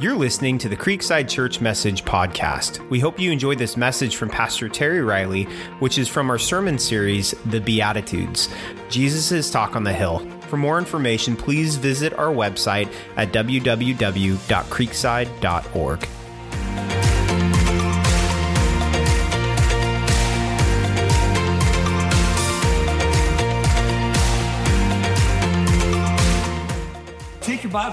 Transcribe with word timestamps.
You're 0.00 0.16
listening 0.16 0.58
to 0.60 0.70
the 0.70 0.78
Creekside 0.78 1.28
Church 1.28 1.60
Message 1.60 2.06
podcast. 2.06 2.88
We 2.88 3.00
hope 3.00 3.20
you 3.20 3.30
enjoyed 3.30 3.58
this 3.58 3.76
message 3.76 4.16
from 4.16 4.30
Pastor 4.30 4.66
Terry 4.66 5.02
Riley, 5.02 5.44
which 5.78 5.98
is 5.98 6.08
from 6.08 6.30
our 6.30 6.38
sermon 6.38 6.78
series, 6.78 7.34
The 7.44 7.60
Beatitudes 7.60 8.48
Jesus' 8.88 9.50
Talk 9.50 9.76
on 9.76 9.84
the 9.84 9.92
Hill. 9.92 10.26
For 10.48 10.56
more 10.56 10.78
information, 10.78 11.36
please 11.36 11.76
visit 11.76 12.14
our 12.14 12.32
website 12.32 12.90
at 13.18 13.30
www.creekside.org. 13.32 16.08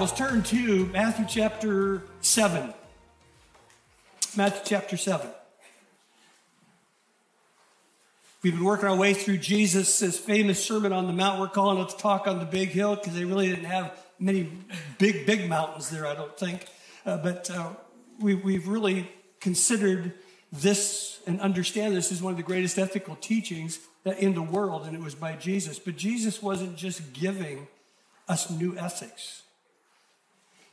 Bibles, 0.07 0.17
turn 0.17 0.43
to 0.43 0.85
Matthew 0.87 1.25
chapter 1.27 2.01
7. 2.21 2.73
Matthew 4.37 4.61
chapter 4.63 4.95
7. 4.95 5.27
We've 8.41 8.53
been 8.53 8.63
working 8.63 8.87
our 8.87 8.95
way 8.95 9.13
through 9.13 9.39
Jesus' 9.39 10.17
famous 10.17 10.63
Sermon 10.63 10.93
on 10.93 11.07
the 11.07 11.13
Mount. 11.13 11.41
We're 11.41 11.49
calling 11.49 11.79
it 11.79 11.89
the 11.89 11.97
Talk 11.97 12.25
on 12.25 12.39
the 12.39 12.45
Big 12.45 12.69
Hill 12.69 12.95
because 12.95 13.15
they 13.15 13.25
really 13.25 13.49
didn't 13.49 13.65
have 13.65 13.97
many 14.17 14.49
big, 14.97 15.25
big 15.25 15.49
mountains 15.49 15.89
there, 15.89 16.05
I 16.05 16.15
don't 16.15 16.37
think. 16.37 16.65
Uh, 17.05 17.17
but 17.17 17.49
uh, 17.49 17.71
we, 18.19 18.35
we've 18.35 18.67
really 18.67 19.11
considered 19.41 20.13
this 20.53 21.19
and 21.27 21.41
understand 21.41 21.97
this 21.97 22.13
is 22.13 22.21
one 22.21 22.31
of 22.31 22.37
the 22.37 22.43
greatest 22.43 22.77
ethical 22.77 23.17
teachings 23.17 23.79
in 24.05 24.35
the 24.35 24.43
world, 24.43 24.85
and 24.85 24.95
it 24.95 25.03
was 25.03 25.15
by 25.15 25.33
Jesus. 25.33 25.79
But 25.79 25.97
Jesus 25.97 26.41
wasn't 26.41 26.77
just 26.77 27.11
giving 27.11 27.67
us 28.29 28.49
new 28.49 28.77
ethics. 28.77 29.43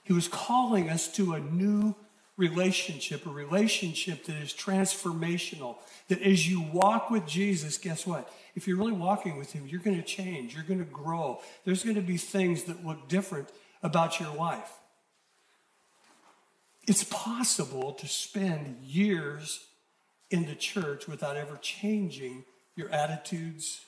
He 0.05 0.13
was 0.13 0.29
calling 0.29 0.89
us 0.89 1.09
to 1.17 1.33
a 1.33 1.41
new 1.41 1.97
relationship, 2.37 3.27
a 3.27 3.31
relationship 3.31 4.25
that 4.27 4.37
is 4.37 4.53
transformational. 4.53 5.77
That 6.09 6.23
as 6.23 6.49
you 6.49 6.61
walk 6.61 7.11
with 7.11 7.27
Jesus, 7.27 7.79
guess 7.79 8.07
what? 8.07 8.33
If 8.55 8.69
you're 8.69 8.77
really 8.77 8.93
walking 8.93 9.39
with 9.39 9.53
Him, 9.53 9.67
you're 9.67 9.81
going 9.81 9.97
to 9.97 10.03
change, 10.03 10.55
you're 10.55 10.65
going 10.65 10.79
to 10.79 10.85
grow. 10.85 11.41
There's 11.65 11.83
going 11.83 11.97
to 11.97 12.03
be 12.03 12.17
things 12.17 12.65
that 12.65 12.85
look 12.85 13.09
different 13.09 13.49
about 13.83 14.21
your 14.21 14.35
life. 14.35 14.71
It's 16.87 17.05
possible 17.05 17.93
to 17.95 18.07
spend 18.07 18.83
years 18.83 19.65
in 20.31 20.47
the 20.47 20.55
church 20.55 21.07
without 21.09 21.37
ever 21.37 21.57
changing 21.63 22.45
your 22.77 22.91
attitudes 22.91 23.81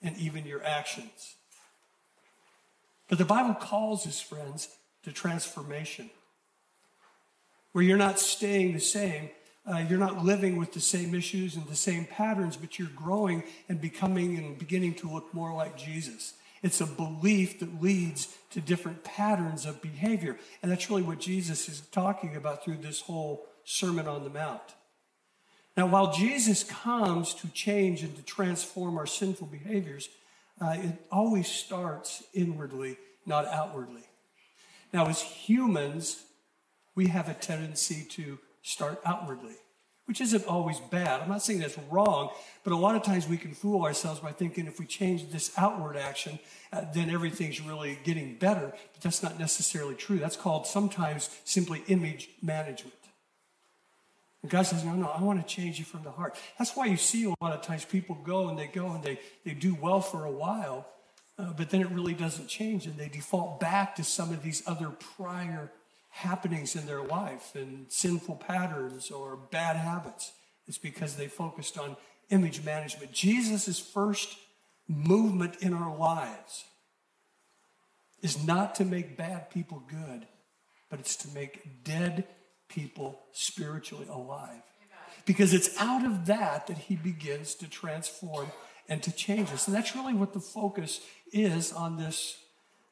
and 0.00 0.16
even 0.16 0.46
your 0.46 0.64
actions. 0.64 1.34
But 3.08 3.18
the 3.18 3.24
Bible 3.24 3.54
calls 3.54 4.06
us, 4.06 4.20
friends, 4.20 4.68
to 5.04 5.12
transformation, 5.12 6.10
where 7.72 7.84
you're 7.84 7.96
not 7.96 8.18
staying 8.18 8.72
the 8.72 8.80
same. 8.80 9.30
Uh, 9.70 9.84
you're 9.88 9.98
not 9.98 10.24
living 10.24 10.56
with 10.56 10.72
the 10.72 10.80
same 10.80 11.14
issues 11.14 11.54
and 11.54 11.66
the 11.66 11.76
same 11.76 12.06
patterns, 12.06 12.56
but 12.56 12.78
you're 12.78 12.88
growing 12.96 13.42
and 13.68 13.80
becoming 13.80 14.38
and 14.38 14.58
beginning 14.58 14.94
to 14.94 15.10
look 15.10 15.32
more 15.34 15.52
like 15.52 15.76
Jesus. 15.76 16.32
It's 16.62 16.80
a 16.80 16.86
belief 16.86 17.60
that 17.60 17.82
leads 17.82 18.36
to 18.50 18.60
different 18.60 19.04
patterns 19.04 19.66
of 19.66 19.82
behavior. 19.82 20.38
And 20.62 20.72
that's 20.72 20.88
really 20.90 21.02
what 21.02 21.20
Jesus 21.20 21.68
is 21.68 21.80
talking 21.80 22.34
about 22.34 22.64
through 22.64 22.78
this 22.78 23.02
whole 23.02 23.46
Sermon 23.64 24.08
on 24.08 24.24
the 24.24 24.30
Mount. 24.30 24.62
Now, 25.76 25.86
while 25.86 26.12
Jesus 26.12 26.64
comes 26.64 27.34
to 27.34 27.48
change 27.48 28.02
and 28.02 28.16
to 28.16 28.22
transform 28.22 28.98
our 28.98 29.06
sinful 29.06 29.46
behaviors, 29.46 30.08
uh, 30.60 30.76
it 30.78 31.06
always 31.12 31.46
starts 31.46 32.24
inwardly, 32.34 32.96
not 33.26 33.46
outwardly. 33.46 34.07
Now, 34.92 35.06
as 35.06 35.20
humans, 35.20 36.24
we 36.94 37.08
have 37.08 37.28
a 37.28 37.34
tendency 37.34 38.06
to 38.10 38.38
start 38.62 39.00
outwardly, 39.04 39.54
which 40.06 40.20
isn't 40.20 40.46
always 40.46 40.80
bad. 40.80 41.20
I'm 41.20 41.28
not 41.28 41.42
saying 41.42 41.60
that's 41.60 41.78
wrong, 41.90 42.30
but 42.64 42.72
a 42.72 42.76
lot 42.76 42.96
of 42.96 43.02
times 43.02 43.28
we 43.28 43.36
can 43.36 43.52
fool 43.52 43.84
ourselves 43.84 44.20
by 44.20 44.32
thinking 44.32 44.66
if 44.66 44.78
we 44.78 44.86
change 44.86 45.30
this 45.30 45.52
outward 45.56 45.96
action, 45.96 46.38
uh, 46.72 46.84
then 46.94 47.10
everything's 47.10 47.60
really 47.60 47.98
getting 48.04 48.34
better. 48.34 48.72
But 48.92 49.02
that's 49.02 49.22
not 49.22 49.38
necessarily 49.38 49.94
true. 49.94 50.18
That's 50.18 50.36
called 50.36 50.66
sometimes 50.66 51.30
simply 51.44 51.82
image 51.88 52.30
management. 52.42 52.94
And 54.42 54.50
God 54.50 54.62
says, 54.62 54.84
No, 54.84 54.94
no, 54.94 55.08
I 55.08 55.22
want 55.22 55.46
to 55.46 55.54
change 55.54 55.78
you 55.78 55.84
from 55.84 56.04
the 56.04 56.10
heart. 56.10 56.36
That's 56.58 56.76
why 56.76 56.86
you 56.86 56.96
see 56.96 57.24
a 57.24 57.34
lot 57.40 57.52
of 57.52 57.62
times 57.62 57.84
people 57.84 58.16
go 58.24 58.48
and 58.48 58.58
they 58.58 58.66
go 58.66 58.92
and 58.92 59.02
they, 59.02 59.18
they 59.44 59.52
do 59.52 59.74
well 59.74 60.00
for 60.00 60.24
a 60.24 60.30
while, 60.30 60.86
uh, 61.38 61.52
but 61.56 61.70
then 61.70 61.80
it 61.80 61.90
really 61.90 62.14
doesn't 62.14 62.48
change, 62.48 62.86
and 62.86 62.96
they 62.96 63.08
default 63.08 63.60
back 63.60 63.94
to 63.96 64.04
some 64.04 64.30
of 64.30 64.42
these 64.42 64.62
other 64.66 64.90
prior 65.16 65.70
happenings 66.10 66.74
in 66.74 66.86
their 66.86 67.02
life 67.02 67.54
and 67.54 67.86
sinful 67.88 68.36
patterns 68.36 69.10
or 69.10 69.36
bad 69.50 69.76
habits. 69.76 70.32
It's 70.66 70.78
because 70.78 71.16
they 71.16 71.28
focused 71.28 71.78
on 71.78 71.96
image 72.30 72.64
management. 72.64 73.12
Jesus' 73.12 73.78
first 73.78 74.36
movement 74.88 75.56
in 75.60 75.74
our 75.74 75.96
lives 75.96 76.64
is 78.22 78.44
not 78.44 78.74
to 78.76 78.84
make 78.84 79.16
bad 79.16 79.50
people 79.50 79.82
good, 79.88 80.26
but 80.90 80.98
it's 80.98 81.16
to 81.16 81.28
make 81.28 81.84
dead 81.84 82.24
people 82.68 83.20
spiritually 83.32 84.06
alive. 84.10 84.62
Because 85.24 85.52
it's 85.52 85.78
out 85.78 86.04
of 86.04 86.26
that 86.26 86.66
that 86.66 86.78
he 86.78 86.96
begins 86.96 87.54
to 87.56 87.68
transform 87.68 88.50
and 88.88 89.02
to 89.02 89.12
change 89.12 89.50
us. 89.52 89.66
And 89.66 89.76
that's 89.76 89.94
really 89.94 90.14
what 90.14 90.32
the 90.32 90.40
focus 90.40 91.00
is 91.32 91.72
on 91.72 91.96
this 91.96 92.38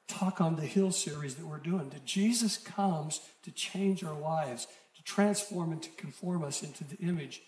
Talk 0.09 0.41
on 0.41 0.55
the 0.55 0.67
Hill 0.67 0.93
series 0.93 1.35
that 1.35 1.47
we're 1.47 1.59
doing. 1.59 1.89
That 1.89 2.05
Jesus 2.05 2.59
comes 2.59 3.21
to 3.43 3.51
change 3.51 4.05
our 4.05 4.19
lives, 4.19 4.69
to 4.97 5.03
transform 5.03 5.73
and 5.73 5.83
to 5.83 5.91
conform 5.91 6.45
us 6.45 6.63
into 6.63 6.85
the 6.85 6.97
image 6.99 7.43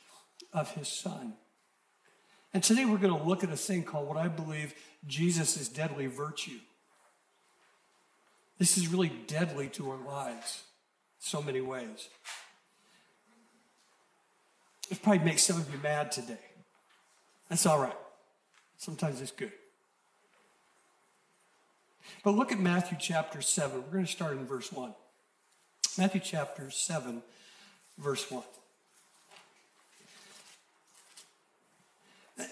of 0.52 0.72
his 0.72 0.88
Son. 0.88 1.34
And 2.52 2.62
today 2.62 2.84
we're 2.84 2.98
going 2.98 3.16
to 3.16 3.24
look 3.24 3.44
at 3.44 3.50
a 3.50 3.56
thing 3.56 3.84
called 3.84 4.08
what 4.08 4.16
I 4.16 4.26
believe 4.28 4.74
Jesus' 5.06 5.68
deadly 5.68 6.06
virtue. 6.06 6.58
This 8.58 8.76
is 8.76 8.88
really 8.88 9.12
deadly 9.28 9.68
to 9.68 9.90
our 9.90 10.04
lives 10.04 10.62
in 11.20 11.26
so 11.26 11.40
many 11.40 11.60
ways. 11.60 12.08
It 14.90 15.00
probably 15.02 15.24
makes 15.24 15.42
some 15.42 15.60
of 15.60 15.70
you 15.70 15.78
mad 15.80 16.10
today. 16.10 16.38
That's 17.48 17.66
all 17.66 17.78
right. 17.78 17.96
Sometimes 18.78 19.20
it's 19.20 19.32
good. 19.32 19.52
But 22.24 22.30
look 22.30 22.52
at 22.52 22.58
Matthew 22.58 22.96
chapter 22.98 23.42
7. 23.42 23.76
We're 23.76 23.92
going 23.92 24.06
to 24.06 24.10
start 24.10 24.32
in 24.32 24.46
verse 24.46 24.72
1. 24.72 24.94
Matthew 25.98 26.20
chapter 26.24 26.70
7, 26.70 27.22
verse 27.98 28.30
1. 28.30 28.42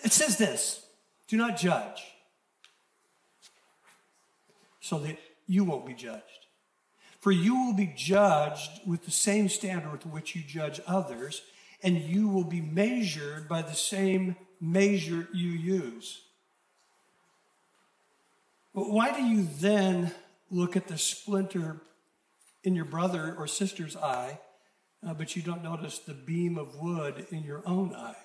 It 0.03 0.13
says 0.13 0.37
this 0.37 0.85
Do 1.29 1.37
not 1.37 1.57
judge, 1.57 2.03
so 4.81 4.99
that 4.99 5.19
you 5.47 5.65
won't 5.65 5.87
be 5.87 5.95
judged. 5.95 6.23
For 7.21 7.31
you 7.31 7.55
will 7.67 7.73
be 7.73 7.93
judged 7.97 8.87
with 8.87 9.05
the 9.05 9.11
same 9.11 9.49
standard 9.49 9.91
with 9.91 10.07
which 10.07 10.35
you 10.35 10.43
judge 10.43 10.81
others, 10.87 11.43
and 11.83 11.97
you 11.97 12.29
will 12.29 12.45
be 12.45 12.61
measured 12.61 13.49
by 13.49 13.63
the 13.63 13.75
same 13.75 14.37
measure 14.61 15.29
you 15.33 15.51
use. 15.51 16.23
But 18.75 18.91
why 18.91 19.13
do 19.13 19.25
you 19.25 19.49
then 19.59 20.13
look 20.51 20.77
at 20.77 20.87
the 20.87 20.99
splinter 20.99 21.81
in 22.63 22.75
your 22.75 22.85
brother 22.85 23.35
or 23.39 23.47
sister's 23.47 23.97
eye, 23.97 24.39
uh, 25.07 25.15
but 25.15 25.35
you 25.35 25.43
don't 25.43 25.63
notice 25.63 25.99
the 25.99 26.15
beam 26.15 26.59
of 26.59 26.77
wood 26.77 27.27
in 27.31 27.43
your 27.43 27.63
own 27.67 27.95
eye? 27.95 28.17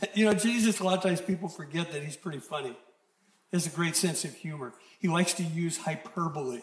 You 0.14 0.24
know, 0.24 0.34
Jesus, 0.34 0.80
a 0.80 0.84
lot 0.84 0.96
of 0.96 1.04
times 1.04 1.20
people 1.20 1.48
forget 1.48 1.92
that 1.92 2.02
he's 2.02 2.16
pretty 2.16 2.40
funny. 2.40 2.70
He 2.70 3.56
has 3.56 3.66
a 3.66 3.70
great 3.70 3.94
sense 3.94 4.24
of 4.24 4.34
humor. 4.34 4.74
He 4.98 5.06
likes 5.06 5.34
to 5.34 5.44
use 5.44 5.78
hyperbole. 5.78 6.62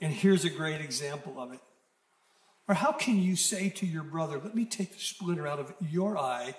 And 0.00 0.12
here's 0.12 0.44
a 0.44 0.50
great 0.50 0.80
example 0.80 1.40
of 1.40 1.52
it. 1.52 1.60
Or 2.68 2.74
how 2.74 2.92
can 2.92 3.18
you 3.18 3.34
say 3.34 3.70
to 3.70 3.86
your 3.86 4.02
brother, 4.02 4.38
Let 4.42 4.54
me 4.54 4.66
take 4.66 4.92
the 4.92 5.00
splinter 5.00 5.46
out 5.46 5.58
of 5.58 5.74
your 5.80 6.18
eye 6.18 6.54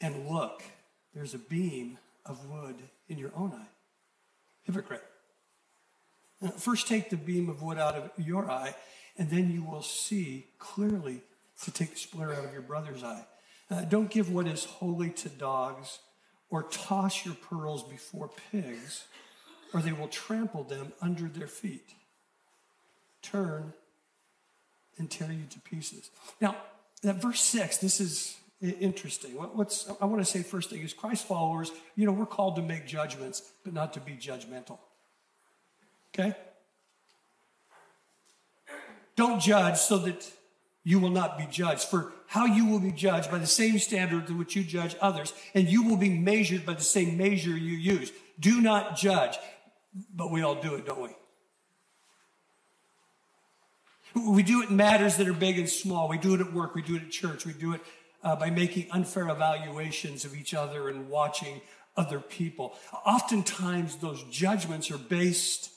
and 0.00 0.28
look, 0.28 0.64
there's 1.14 1.34
a 1.34 1.38
beam 1.38 1.98
of 2.26 2.44
wood 2.50 2.76
in 3.08 3.18
your 3.18 3.30
own 3.36 3.52
eye? 3.52 3.68
Hypocrite. 4.64 5.04
First, 6.56 6.88
take 6.88 7.08
the 7.08 7.16
beam 7.16 7.48
of 7.48 7.62
wood 7.62 7.78
out 7.78 7.94
of 7.94 8.10
your 8.16 8.50
eye, 8.50 8.74
and 9.16 9.30
then 9.30 9.52
you 9.52 9.62
will 9.62 9.82
see 9.82 10.46
clearly 10.58 11.22
to 11.62 11.70
take 11.70 11.92
the 11.92 11.98
splinter 11.98 12.34
out 12.34 12.44
of 12.44 12.52
your 12.52 12.62
brother's 12.62 13.04
eye. 13.04 13.24
Uh, 13.70 13.82
don't 13.82 14.10
give 14.10 14.32
what 14.32 14.48
is 14.48 14.64
holy 14.64 15.10
to 15.10 15.28
dogs, 15.28 16.00
or 16.50 16.64
toss 16.64 17.24
your 17.24 17.36
pearls 17.36 17.84
before 17.84 18.28
pigs, 18.50 19.04
or 19.72 19.80
they 19.80 19.92
will 19.92 20.08
trample 20.08 20.64
them 20.64 20.92
under 21.00 21.28
their 21.28 21.46
feet. 21.46 21.94
Turn 23.22 23.72
and 24.98 25.10
tear 25.10 25.30
you 25.30 25.44
to 25.50 25.60
pieces. 25.60 26.10
Now, 26.40 26.56
that 27.02 27.20
verse 27.20 27.40
6, 27.40 27.78
this 27.78 28.00
is 28.00 28.36
interesting. 28.60 29.32
What's 29.32 29.90
I 30.00 30.04
want 30.04 30.24
to 30.24 30.24
say 30.24 30.42
first 30.42 30.70
thing 30.70 30.82
is 30.82 30.92
Christ 30.92 31.26
followers, 31.26 31.72
you 31.96 32.06
know, 32.06 32.12
we're 32.12 32.26
called 32.26 32.56
to 32.56 32.62
make 32.62 32.86
judgments, 32.86 33.42
but 33.64 33.72
not 33.72 33.92
to 33.94 34.00
be 34.00 34.12
judgmental. 34.12 34.78
Okay? 36.14 36.36
Don't 39.16 39.40
judge 39.40 39.78
so 39.78 39.98
that 39.98 40.30
you 40.84 40.98
will 40.98 41.10
not 41.10 41.38
be 41.38 41.46
judged. 41.50 41.82
For 41.82 42.12
how 42.26 42.46
you 42.46 42.66
will 42.66 42.80
be 42.80 42.92
judged 42.92 43.30
by 43.30 43.38
the 43.38 43.46
same 43.46 43.78
standard 43.78 44.26
to 44.26 44.36
which 44.36 44.56
you 44.56 44.64
judge 44.64 44.96
others, 45.00 45.32
and 45.54 45.68
you 45.68 45.82
will 45.82 45.96
be 45.96 46.10
measured 46.10 46.64
by 46.64 46.74
the 46.74 46.82
same 46.82 47.16
measure 47.16 47.50
you 47.50 47.76
use. 47.76 48.12
Do 48.38 48.60
not 48.60 48.96
judge. 48.96 49.36
But 50.14 50.30
we 50.30 50.40
all 50.42 50.54
do 50.54 50.74
it, 50.74 50.86
don't 50.86 51.02
we? 51.02 51.10
We 54.14 54.42
do 54.42 54.62
it 54.62 54.70
in 54.70 54.76
matters 54.76 55.16
that 55.16 55.28
are 55.28 55.32
big 55.32 55.58
and 55.58 55.68
small. 55.68 56.08
We 56.08 56.18
do 56.18 56.34
it 56.34 56.40
at 56.40 56.52
work. 56.52 56.74
We 56.74 56.82
do 56.82 56.96
it 56.96 57.02
at 57.02 57.10
church. 57.10 57.46
We 57.46 57.52
do 57.52 57.74
it 57.74 57.80
uh, 58.22 58.36
by 58.36 58.50
making 58.50 58.90
unfair 58.90 59.28
evaluations 59.28 60.24
of 60.24 60.34
each 60.34 60.54
other 60.54 60.88
and 60.88 61.08
watching 61.08 61.60
other 61.96 62.20
people. 62.20 62.74
Oftentimes, 63.04 63.96
those 63.96 64.22
judgments 64.24 64.90
are 64.90 64.98
based 64.98 65.70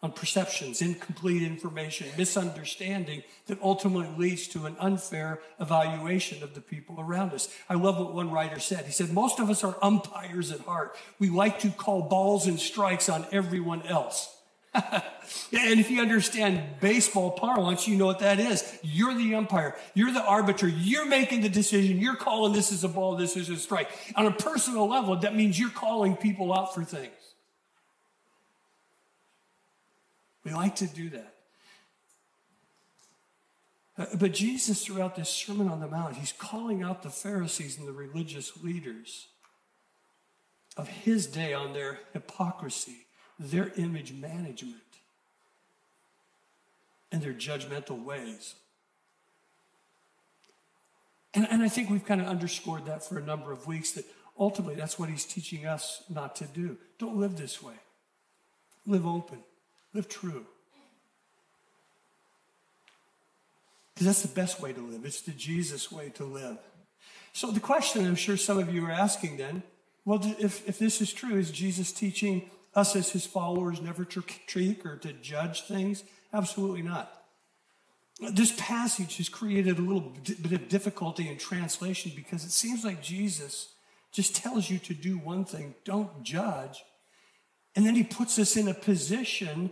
on 0.00 0.12
perceptions, 0.12 0.80
incomplete 0.80 1.42
information, 1.42 2.06
misunderstanding 2.16 3.22
that 3.46 3.60
ultimately 3.60 4.08
leads 4.16 4.46
to 4.46 4.66
an 4.66 4.76
unfair 4.78 5.40
evaluation 5.58 6.40
of 6.42 6.54
the 6.54 6.60
people 6.60 7.00
around 7.00 7.32
us. 7.32 7.48
I 7.68 7.74
love 7.74 7.98
what 7.98 8.14
one 8.14 8.30
writer 8.30 8.60
said. 8.60 8.84
He 8.84 8.92
said, 8.92 9.12
Most 9.12 9.40
of 9.40 9.50
us 9.50 9.64
are 9.64 9.76
umpires 9.82 10.52
at 10.52 10.60
heart. 10.60 10.96
We 11.18 11.30
like 11.30 11.58
to 11.60 11.70
call 11.70 12.02
balls 12.02 12.46
and 12.46 12.60
strikes 12.60 13.08
on 13.08 13.26
everyone 13.32 13.82
else. 13.82 14.37
and 14.74 15.80
if 15.80 15.90
you 15.90 16.00
understand 16.00 16.62
baseball 16.80 17.32
parlance, 17.32 17.88
you 17.88 17.96
know 17.96 18.06
what 18.06 18.20
that 18.20 18.38
is. 18.38 18.78
You're 18.82 19.14
the 19.14 19.34
umpire. 19.34 19.76
You're 19.94 20.12
the 20.12 20.22
arbiter. 20.22 20.68
You're 20.68 21.06
making 21.06 21.40
the 21.40 21.48
decision. 21.48 21.98
You're 21.98 22.16
calling 22.16 22.52
this 22.52 22.72
is 22.72 22.84
a 22.84 22.88
ball, 22.88 23.16
this 23.16 23.36
is 23.36 23.48
a 23.48 23.56
strike. 23.56 23.90
On 24.16 24.26
a 24.26 24.30
personal 24.30 24.88
level, 24.88 25.16
that 25.16 25.34
means 25.34 25.58
you're 25.58 25.70
calling 25.70 26.16
people 26.16 26.52
out 26.52 26.74
for 26.74 26.84
things. 26.84 27.12
We 30.44 30.52
like 30.52 30.76
to 30.76 30.86
do 30.86 31.10
that. 31.10 31.34
Uh, 33.98 34.06
but 34.16 34.32
Jesus, 34.32 34.84
throughout 34.84 35.16
this 35.16 35.28
Sermon 35.28 35.68
on 35.68 35.80
the 35.80 35.88
Mount, 35.88 36.16
he's 36.16 36.32
calling 36.32 36.82
out 36.82 37.02
the 37.02 37.10
Pharisees 37.10 37.78
and 37.78 37.88
the 37.88 37.92
religious 37.92 38.62
leaders 38.62 39.26
of 40.76 40.88
his 40.88 41.26
day 41.26 41.52
on 41.52 41.72
their 41.72 41.98
hypocrisy, 42.12 43.07
their 43.38 43.72
image 43.76 44.12
management, 44.12 44.76
and 47.10 47.22
their 47.22 47.32
judgmental 47.32 48.02
ways. 48.02 48.54
And, 51.34 51.46
and 51.50 51.62
I 51.62 51.68
think 51.68 51.90
we've 51.90 52.04
kind 52.04 52.20
of 52.20 52.26
underscored 52.26 52.86
that 52.86 53.02
for 53.02 53.18
a 53.18 53.22
number 53.22 53.52
of 53.52 53.66
weeks 53.66 53.92
that 53.92 54.04
ultimately 54.38 54.74
that's 54.74 54.98
what 54.98 55.08
he's 55.08 55.24
teaching 55.24 55.66
us 55.66 56.02
not 56.08 56.36
to 56.36 56.44
do. 56.44 56.76
Don't 56.98 57.16
live 57.16 57.36
this 57.36 57.62
way, 57.62 57.74
live 58.86 59.06
open. 59.06 59.38
Live 59.94 60.08
true. 60.08 60.44
Because 63.94 64.06
that's 64.06 64.22
the 64.22 64.34
best 64.34 64.60
way 64.60 64.72
to 64.72 64.80
live. 64.80 65.04
It's 65.04 65.22
the 65.22 65.32
Jesus 65.32 65.90
way 65.90 66.10
to 66.10 66.24
live. 66.24 66.58
So 67.32 67.50
the 67.50 67.60
question 67.60 68.06
I'm 68.06 68.14
sure 68.14 68.36
some 68.36 68.58
of 68.58 68.72
you 68.72 68.84
are 68.86 68.92
asking 68.92 69.38
then, 69.38 69.62
well, 70.04 70.20
if, 70.38 70.68
if 70.68 70.78
this 70.78 71.00
is 71.00 71.12
true, 71.12 71.36
is 71.36 71.50
Jesus 71.50 71.92
teaching 71.92 72.50
us 72.78 72.96
as 72.96 73.10
his 73.10 73.26
followers 73.26 73.82
never 73.82 74.04
to 74.06 74.22
critique 74.22 74.86
or 74.86 74.96
to 74.96 75.12
judge 75.12 75.62
things? 75.62 76.04
Absolutely 76.32 76.82
not. 76.82 77.12
This 78.32 78.52
passage 78.56 79.18
has 79.18 79.28
created 79.28 79.78
a 79.78 79.82
little 79.82 80.12
bit 80.22 80.52
of 80.52 80.68
difficulty 80.68 81.28
in 81.28 81.38
translation 81.38 82.12
because 82.16 82.44
it 82.44 82.50
seems 82.50 82.84
like 82.84 83.02
Jesus 83.02 83.74
just 84.12 84.34
tells 84.34 84.70
you 84.70 84.78
to 84.78 84.94
do 84.94 85.18
one 85.18 85.44
thing 85.44 85.74
don't 85.84 86.22
judge, 86.22 86.82
and 87.76 87.86
then 87.86 87.94
he 87.94 88.02
puts 88.02 88.38
us 88.38 88.56
in 88.56 88.66
a 88.66 88.74
position 88.74 89.70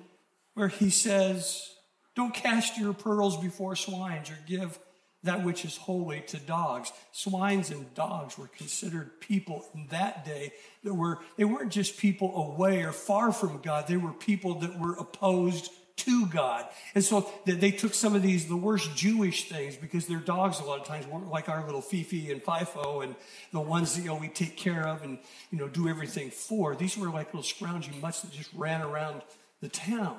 where 0.55 0.69
he 0.69 0.91
says, 0.91 1.70
Don't 2.14 2.35
cast 2.35 2.79
your 2.79 2.93
pearls 2.93 3.37
before 3.37 3.75
swines 3.75 4.31
or 4.31 4.38
give 4.47 4.79
that 5.26 5.44
which 5.44 5.64
is 5.64 5.76
holy 5.76 6.20
to 6.23 6.38
dogs. 6.38 6.93
Swines 7.12 7.70
and 7.70 7.93
dogs 7.94 8.38
were 8.38 8.49
considered 8.49 9.20
people 9.20 9.67
in 9.75 9.87
that 9.90 10.25
day 10.25 10.52
that 10.84 10.94
were, 10.94 11.19
they 11.37 11.44
weren't 11.44 11.70
just 11.70 11.99
people 11.99 12.52
away 12.52 12.82
or 12.82 12.93
far 12.93 13.32
from 13.32 13.61
God, 13.62 13.87
they 13.87 13.96
were 13.96 14.12
people 14.12 14.55
that 14.61 14.78
were 14.78 14.94
opposed 14.94 15.70
to 15.96 16.26
God. 16.26 16.67
And 16.94 17.02
so 17.02 17.26
they 17.46 17.70
took 17.70 17.94
some 17.94 18.14
of 18.14 18.23
these, 18.23 18.46
the 18.46 18.56
worst 18.56 18.94
Jewish 18.94 19.49
things, 19.49 19.76
because 19.76 20.06
their 20.06 20.19
dogs 20.19 20.61
a 20.61 20.64
lot 20.64 20.78
of 20.78 20.87
times 20.87 21.06
weren't 21.06 21.31
like 21.31 21.49
our 21.49 21.64
little 21.64 21.81
Fifi 21.81 22.31
and 22.31 22.43
Fifo 22.43 23.02
and 23.02 23.14
the 23.52 23.61
ones 23.61 23.96
that, 23.96 24.02
you 24.02 24.08
know, 24.08 24.17
we 24.17 24.28
take 24.28 24.56
care 24.58 24.87
of 24.87 25.02
and, 25.02 25.19
you 25.50 25.58
know, 25.58 25.69
do 25.69 25.88
everything 25.88 26.31
for. 26.31 26.76
These 26.76 26.99
were 26.99 27.08
like 27.08 27.32
little 27.32 27.40
scroungy 27.40 27.99
mutts 28.00 28.20
that 28.20 28.31
just 28.31 28.52
ran 28.52 28.82
around 28.82 29.23
the 29.62 29.69
town. 29.69 30.19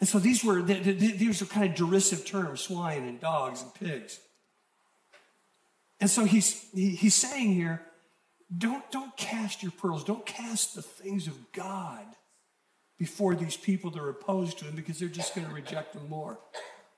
And 0.00 0.08
so 0.08 0.18
these 0.18 0.44
were, 0.44 0.60
these 0.60 1.40
were 1.40 1.46
kind 1.46 1.70
of 1.70 1.74
derisive 1.74 2.26
terms, 2.26 2.62
swine 2.62 3.04
and 3.04 3.20
dogs 3.20 3.62
and 3.62 3.74
pigs. 3.74 4.20
And 6.00 6.10
so 6.10 6.24
he's, 6.24 6.66
he's 6.74 7.14
saying 7.14 7.54
here, 7.54 7.80
don't, 8.56 8.88
don't 8.90 9.16
cast 9.16 9.62
your 9.62 9.72
pearls, 9.72 10.04
don't 10.04 10.26
cast 10.26 10.74
the 10.74 10.82
things 10.82 11.26
of 11.26 11.52
God 11.52 12.04
before 12.98 13.34
these 13.34 13.56
people 13.56 13.90
that 13.90 14.00
are 14.00 14.10
opposed 14.10 14.58
to 14.58 14.66
him 14.66 14.74
because 14.76 14.98
they're 14.98 15.08
just 15.08 15.34
going 15.34 15.46
to 15.46 15.54
reject 15.54 15.94
them 15.94 16.08
more. 16.08 16.38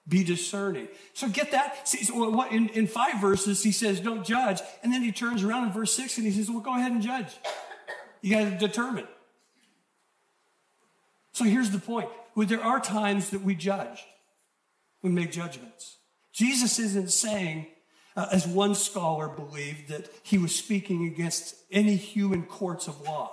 Be 0.09 0.23
discerning. 0.25 0.89
So 1.15 1.29
get 1.29 1.51
that. 1.53 1.89
See, 1.89 2.05
so 2.05 2.31
what, 2.31 2.53
in, 2.53 2.69
in 2.71 2.87
five 2.87 3.21
verses, 3.21 3.63
he 3.63 3.73
says, 3.73 4.01
don't 4.01 4.25
judge. 4.25 4.61
And 4.83 4.93
then 4.93 5.03
he 5.03 5.13
turns 5.13 5.43
around 5.43 5.67
in 5.67 5.73
verse 5.73 5.93
six 5.93 6.17
and 6.17 6.27
he 6.27 6.33
says, 6.33 6.51
well, 6.51 6.61
go 6.61 6.75
ahead 6.75 6.93
and 6.93 7.03
judge. 7.03 7.29
You 8.23 8.35
got 8.35 8.51
to 8.51 8.57
determine. 8.57 9.07
So 11.33 11.45
here's 11.45 11.71
the 11.71 11.79
point. 11.79 12.09
Well, 12.37 12.47
there 12.47 12.63
are 12.63 12.79
times 12.79 13.31
that 13.31 13.41
we 13.41 13.55
judge. 13.55 14.05
We 15.03 15.11
make 15.11 15.33
judgments. 15.33 15.97
Jesus 16.33 16.79
isn't 16.79 17.11
saying, 17.11 17.67
uh, 18.15 18.27
as 18.31 18.47
one 18.47 18.75
scholar 18.75 19.27
believed, 19.27 19.89
that 19.89 20.11
he 20.23 20.37
was 20.37 20.55
speaking 20.55 21.07
against 21.07 21.57
any 21.73 21.97
human 21.97 22.45
courts 22.45 22.89
of 22.89 23.01
law. 23.01 23.33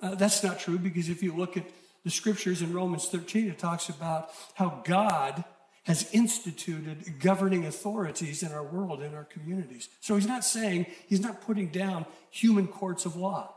Uh, 0.00 0.14
that's 0.14 0.44
not 0.44 0.60
true 0.60 0.78
because 0.78 1.08
if 1.08 1.22
you 1.22 1.34
look 1.34 1.56
at 1.56 1.64
the 2.04 2.10
scriptures 2.10 2.60
in 2.60 2.74
Romans 2.74 3.08
13, 3.08 3.48
it 3.48 3.58
talks 3.58 3.88
about 3.88 4.30
how 4.54 4.82
God 4.84 5.42
has 5.84 6.08
instituted 6.12 7.18
governing 7.18 7.64
authorities 7.64 8.42
in 8.42 8.52
our 8.52 8.62
world, 8.62 9.02
in 9.02 9.14
our 9.14 9.24
communities. 9.24 9.88
So 10.00 10.16
he's 10.16 10.28
not 10.28 10.44
saying, 10.44 10.86
he's 11.08 11.20
not 11.20 11.40
putting 11.40 11.68
down 11.68 12.04
human 12.30 12.68
courts 12.68 13.06
of 13.06 13.16
law. 13.16 13.54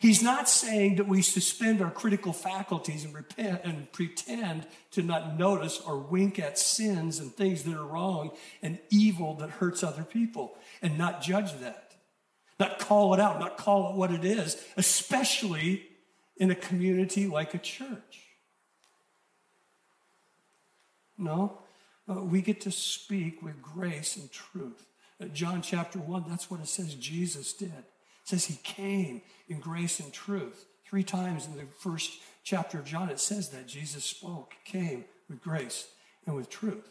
He's 0.00 0.22
not 0.22 0.48
saying 0.48 0.96
that 0.96 1.08
we 1.08 1.22
suspend 1.22 1.80
our 1.80 1.90
critical 1.90 2.32
faculties 2.32 3.04
and, 3.04 3.14
repent 3.14 3.60
and 3.64 3.90
pretend 3.92 4.66
to 4.92 5.02
not 5.02 5.38
notice 5.38 5.80
or 5.80 5.98
wink 5.98 6.38
at 6.38 6.58
sins 6.58 7.18
and 7.18 7.32
things 7.32 7.62
that 7.64 7.76
are 7.76 7.86
wrong 7.86 8.30
and 8.62 8.78
evil 8.90 9.34
that 9.36 9.50
hurts 9.50 9.82
other 9.82 10.02
people 10.02 10.56
and 10.80 10.98
not 10.98 11.22
judge 11.22 11.52
that 11.60 11.82
not 12.62 12.78
call 12.78 13.12
it 13.12 13.18
out, 13.18 13.40
not 13.40 13.56
call 13.56 13.90
it 13.90 13.96
what 13.96 14.12
it 14.12 14.24
is, 14.24 14.62
especially 14.76 15.84
in 16.36 16.50
a 16.52 16.54
community 16.54 17.26
like 17.26 17.54
a 17.54 17.58
church. 17.58 18.20
No, 21.18 21.58
uh, 22.08 22.22
we 22.22 22.40
get 22.40 22.60
to 22.62 22.70
speak 22.70 23.42
with 23.42 23.60
grace 23.60 24.16
and 24.16 24.30
truth. 24.30 24.86
Uh, 25.20 25.26
John 25.26 25.60
chapter 25.60 25.98
1, 25.98 26.24
that's 26.28 26.50
what 26.50 26.60
it 26.60 26.68
says 26.68 26.94
Jesus 26.94 27.52
did. 27.52 27.84
It 28.22 28.28
says 28.28 28.44
he 28.46 28.58
came 28.62 29.22
in 29.48 29.60
grace 29.60 30.00
and 30.00 30.12
truth. 30.12 30.66
Three 30.86 31.02
times 31.02 31.46
in 31.46 31.56
the 31.56 31.64
first 31.78 32.20
chapter 32.44 32.78
of 32.78 32.84
John, 32.84 33.08
it 33.08 33.20
says 33.20 33.48
that 33.50 33.66
Jesus 33.66 34.04
spoke, 34.04 34.54
came 34.64 35.04
with 35.28 35.42
grace 35.42 35.88
and 36.26 36.36
with 36.36 36.50
truth. 36.50 36.88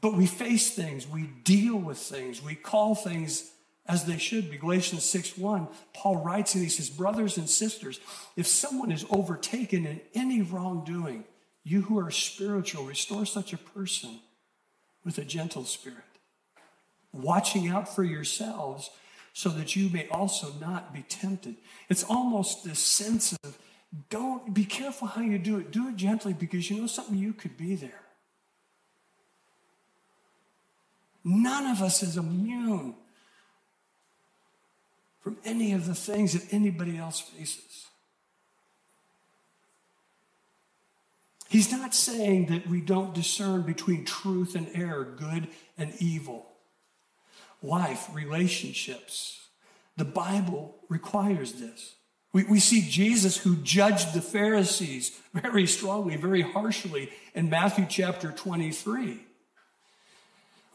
But 0.00 0.14
we 0.14 0.26
face 0.26 0.70
things, 0.70 1.08
we 1.08 1.30
deal 1.42 1.76
with 1.76 1.98
things, 1.98 2.42
we 2.42 2.54
call 2.54 2.94
things 2.94 3.50
as 3.88 4.04
they 4.04 4.18
should 4.18 4.50
be. 4.50 4.56
Galatians 4.56 5.04
6 5.04 5.38
1, 5.38 5.68
Paul 5.94 6.16
writes 6.16 6.54
and 6.54 6.62
he 6.62 6.70
says, 6.70 6.90
Brothers 6.90 7.36
and 7.36 7.48
sisters, 7.48 8.00
if 8.36 8.46
someone 8.46 8.92
is 8.92 9.06
overtaken 9.10 9.86
in 9.86 10.00
any 10.14 10.42
wrongdoing, 10.42 11.24
you 11.64 11.82
who 11.82 11.98
are 11.98 12.10
spiritual, 12.10 12.84
restore 12.84 13.26
such 13.26 13.52
a 13.52 13.58
person 13.58 14.20
with 15.04 15.18
a 15.18 15.24
gentle 15.24 15.64
spirit, 15.64 15.98
watching 17.12 17.68
out 17.68 17.94
for 17.94 18.04
yourselves 18.04 18.90
so 19.32 19.48
that 19.50 19.76
you 19.76 19.90
may 19.90 20.08
also 20.08 20.52
not 20.60 20.94
be 20.94 21.02
tempted. 21.02 21.56
It's 21.88 22.04
almost 22.04 22.64
this 22.64 22.78
sense 22.78 23.32
of 23.44 23.58
don't 24.10 24.52
be 24.52 24.64
careful 24.64 25.08
how 25.08 25.22
you 25.22 25.38
do 25.38 25.58
it. 25.58 25.70
Do 25.70 25.88
it 25.88 25.96
gently 25.96 26.32
because 26.32 26.70
you 26.70 26.80
know 26.80 26.86
something, 26.86 27.16
you 27.16 27.32
could 27.32 27.56
be 27.56 27.74
there. 27.74 28.00
None 31.24 31.66
of 31.66 31.82
us 31.82 32.02
is 32.02 32.16
immune 32.16 32.94
from 35.20 35.36
any 35.44 35.72
of 35.72 35.86
the 35.86 35.94
things 35.94 36.34
that 36.34 36.54
anybody 36.54 36.96
else 36.96 37.20
faces. 37.20 37.86
He's 41.48 41.70
not 41.70 41.94
saying 41.94 42.46
that 42.46 42.68
we 42.68 42.80
don't 42.80 43.14
discern 43.14 43.62
between 43.62 44.04
truth 44.04 44.54
and 44.54 44.68
error, 44.74 45.04
good 45.04 45.48
and 45.78 45.94
evil, 46.00 46.46
life, 47.62 48.08
relationships. 48.12 49.48
The 49.96 50.04
Bible 50.04 50.76
requires 50.88 51.54
this. 51.54 51.94
We, 52.32 52.44
we 52.44 52.60
see 52.60 52.82
Jesus 52.82 53.38
who 53.38 53.56
judged 53.56 54.12
the 54.12 54.20
Pharisees 54.20 55.18
very 55.32 55.66
strongly, 55.66 56.16
very 56.16 56.42
harshly 56.42 57.10
in 57.34 57.48
Matthew 57.48 57.86
chapter 57.88 58.30
23. 58.30 59.06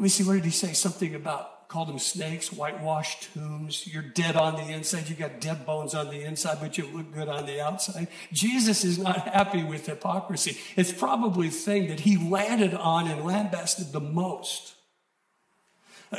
Let 0.01 0.03
me 0.03 0.09
see, 0.09 0.23
what 0.23 0.33
did 0.33 0.45
he 0.45 0.49
say? 0.49 0.73
Something 0.73 1.13
about, 1.13 1.67
called 1.67 1.89
them 1.89 1.99
snakes, 1.99 2.51
whitewashed 2.51 3.31
tombs. 3.35 3.85
You're 3.85 4.01
dead 4.01 4.35
on 4.35 4.55
the 4.55 4.73
inside. 4.73 5.07
You 5.07 5.15
got 5.15 5.39
dead 5.39 5.63
bones 5.63 5.93
on 5.93 6.09
the 6.09 6.23
inside, 6.23 6.57
but 6.59 6.79
you 6.79 6.87
look 6.87 7.13
good 7.13 7.29
on 7.29 7.45
the 7.45 7.61
outside. 7.61 8.07
Jesus 8.33 8.83
is 8.83 8.97
not 8.97 9.27
happy 9.27 9.63
with 9.63 9.85
hypocrisy. 9.85 10.57
It's 10.75 10.91
probably 10.91 11.49
the 11.49 11.53
thing 11.53 11.89
that 11.89 11.99
he 11.99 12.17
landed 12.17 12.73
on 12.73 13.07
and 13.07 13.23
lambasted 13.23 13.91
the 13.91 13.99
most. 13.99 14.73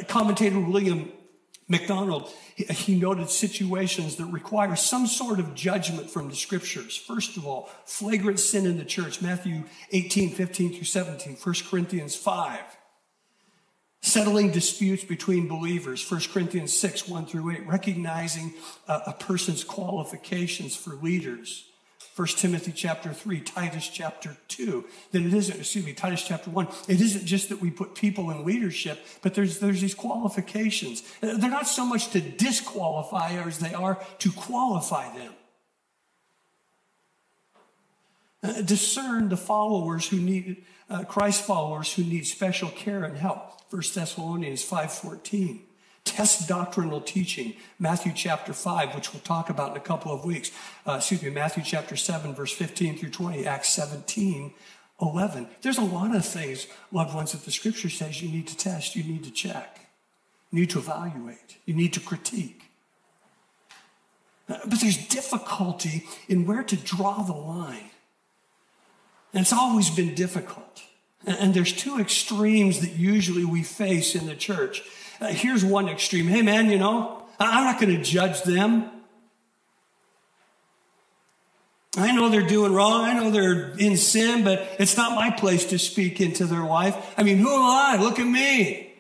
Commentator 0.09 0.59
William 0.59 1.13
MacDonald, 1.69 2.31
he 2.57 2.99
noted 2.99 3.31
situations 3.31 4.17
that 4.17 4.27
require 4.27 4.77
some 4.77 5.07
sort 5.07 5.39
of 5.39 5.55
judgment 5.55 6.11
from 6.11 6.29
the 6.29 6.37
scriptures. 6.37 6.97
First 6.97 7.37
of 7.37 7.47
all, 7.47 7.71
flagrant 7.85 8.41
sin 8.41 8.67
in 8.67 8.79
the 8.79 8.85
church, 8.85 9.23
Matthew 9.23 9.65
18, 9.93 10.31
15 10.31 10.75
through 10.75 10.85
17, 10.85 11.37
1 11.37 11.55
Corinthians 11.71 12.17
5. 12.17 12.59
Settling 14.05 14.51
disputes 14.51 15.05
between 15.05 15.47
believers, 15.47 16.11
1 16.11 16.23
Corinthians 16.33 16.77
6, 16.77 17.09
1 17.09 17.27
through 17.27 17.51
8. 17.53 17.67
Recognizing 17.67 18.53
a 18.89 19.13
person's 19.13 19.63
qualifications 19.63 20.75
for 20.75 20.95
leaders, 20.97 21.69
1 22.15 22.29
Timothy 22.29 22.73
chapter 22.73 23.11
3, 23.13 23.41
Titus 23.41 23.89
chapter 23.89 24.37
2, 24.49 24.85
that 25.13 25.23
it 25.23 25.33
isn't, 25.33 25.61
excuse 25.61 25.85
me, 25.87 25.95
Titus 25.95 26.23
chapter 26.23 26.51
1, 26.51 26.69
it 26.89 27.01
isn't 27.01 27.25
just 27.25 27.49
that 27.49 27.61
we 27.61 27.71
put 27.71 27.95
people 27.95 28.31
in 28.31 28.45
leadership, 28.45 29.07
but 29.23 29.33
there's, 29.35 29.61
there's 29.61 29.81
these 29.81 29.95
qualifications. 29.95 31.03
They're 31.23 31.51
not 31.51 31.67
so 31.67 31.87
much 31.87 32.11
to 32.11 32.21
disqualify 32.21 33.31
as 33.31 33.59
they 33.59 33.73
are 33.73 33.99
to 34.19 34.31
qualify 34.33 35.17
them. 35.17 35.33
Uh, 38.43 38.61
discern 38.61 39.29
the 39.29 39.37
followers 39.37 40.09
who 40.09 40.19
need, 40.19 40.65
uh, 40.91 41.05
Christ 41.05 41.43
followers 41.43 41.95
who 41.95 42.03
need 42.03 42.27
special 42.27 42.69
care 42.69 43.05
and 43.05 43.17
help. 43.17 43.53
1 43.71 43.83
Thessalonians 43.95 44.69
5.14. 44.69 45.61
Test 46.05 46.49
doctrinal 46.49 47.01
teaching, 47.01 47.55
Matthew 47.79 48.13
chapter 48.15 48.53
5, 48.53 48.95
which 48.95 49.13
we'll 49.13 49.23
talk 49.23 49.49
about 49.49 49.71
in 49.71 49.77
a 49.77 49.81
couple 49.81 50.13
of 50.13 50.25
weeks. 50.25 50.51
Uh, 50.87 50.95
excuse 50.95 51.23
me, 51.23 51.31
Matthew 51.31 51.63
chapter 51.63 51.97
7, 51.97 52.35
verse 52.35 52.53
15 52.53 52.99
through 52.99 53.11
20, 53.11 53.47
Acts 53.47 53.71
17, 53.71 54.53
11. 55.01 55.49
There's 55.63 55.79
a 55.79 55.85
lot 55.85 56.15
of 56.15 56.25
things, 56.27 56.67
loved 56.91 57.15
ones, 57.15 57.33
that 57.33 57.45
the 57.45 57.51
scripture 57.51 57.89
says 57.89 58.21
you 58.23 58.31
need 58.31 58.47
to 58.49 58.57
test, 58.57 58.97
you 58.97 59.05
need 59.05 59.25
to 59.25 59.31
check, 59.31 59.89
you 60.51 60.61
need 60.61 60.71
to 60.71 60.79
evaluate, 60.79 61.57
you 61.67 61.75
need 61.75 61.93
to 61.93 62.01
critique. 62.01 62.63
But 64.47 64.81
there's 64.81 65.07
difficulty 65.09 66.05
in 66.29 66.47
where 66.47 66.63
to 66.63 66.77
draw 66.77 67.23
the 67.23 67.33
line. 67.33 67.91
And 69.33 69.43
it's 69.43 69.53
always 69.53 69.89
been 69.89 70.15
difficult. 70.15 70.83
And 71.27 71.55
there's 71.55 71.73
two 71.73 72.01
extremes 72.01 72.81
that 72.81 72.97
usually 72.97 73.45
we 73.45 73.63
face 73.63 74.15
in 74.15 74.27
the 74.27 74.35
church. 74.35 74.83
Uh, 75.23 75.29
here's 75.29 75.65
one 75.65 75.89
extreme. 75.89 76.27
Hey, 76.27 76.43
man, 76.43 76.69
you 76.69 76.81
know, 76.81 77.23
I'm 77.39 77.63
not 77.63 77.81
going 77.81 77.97
to 77.97 78.03
judge 78.03 78.43
them. 78.43 78.91
I 81.97 82.11
know 82.11 82.29
they're 82.29 82.43
doing 82.43 82.73
wrong. 82.73 83.05
I 83.05 83.13
know 83.13 83.31
they're 83.31 83.71
in 83.79 83.97
sin, 83.97 84.43
but 84.43 84.67
it's 84.81 84.97
not 84.97 85.15
my 85.15 85.31
place 85.31 85.67
to 85.67 85.79
speak 85.79 86.21
into 86.21 86.45
their 86.47 86.65
life. 86.65 87.15
I 87.17 87.23
mean, 87.23 87.37
who 87.39 87.49
am 87.49 87.61
I? 87.61 88.03
Look 88.03 88.19
at 88.19 88.27
me. 88.27 88.95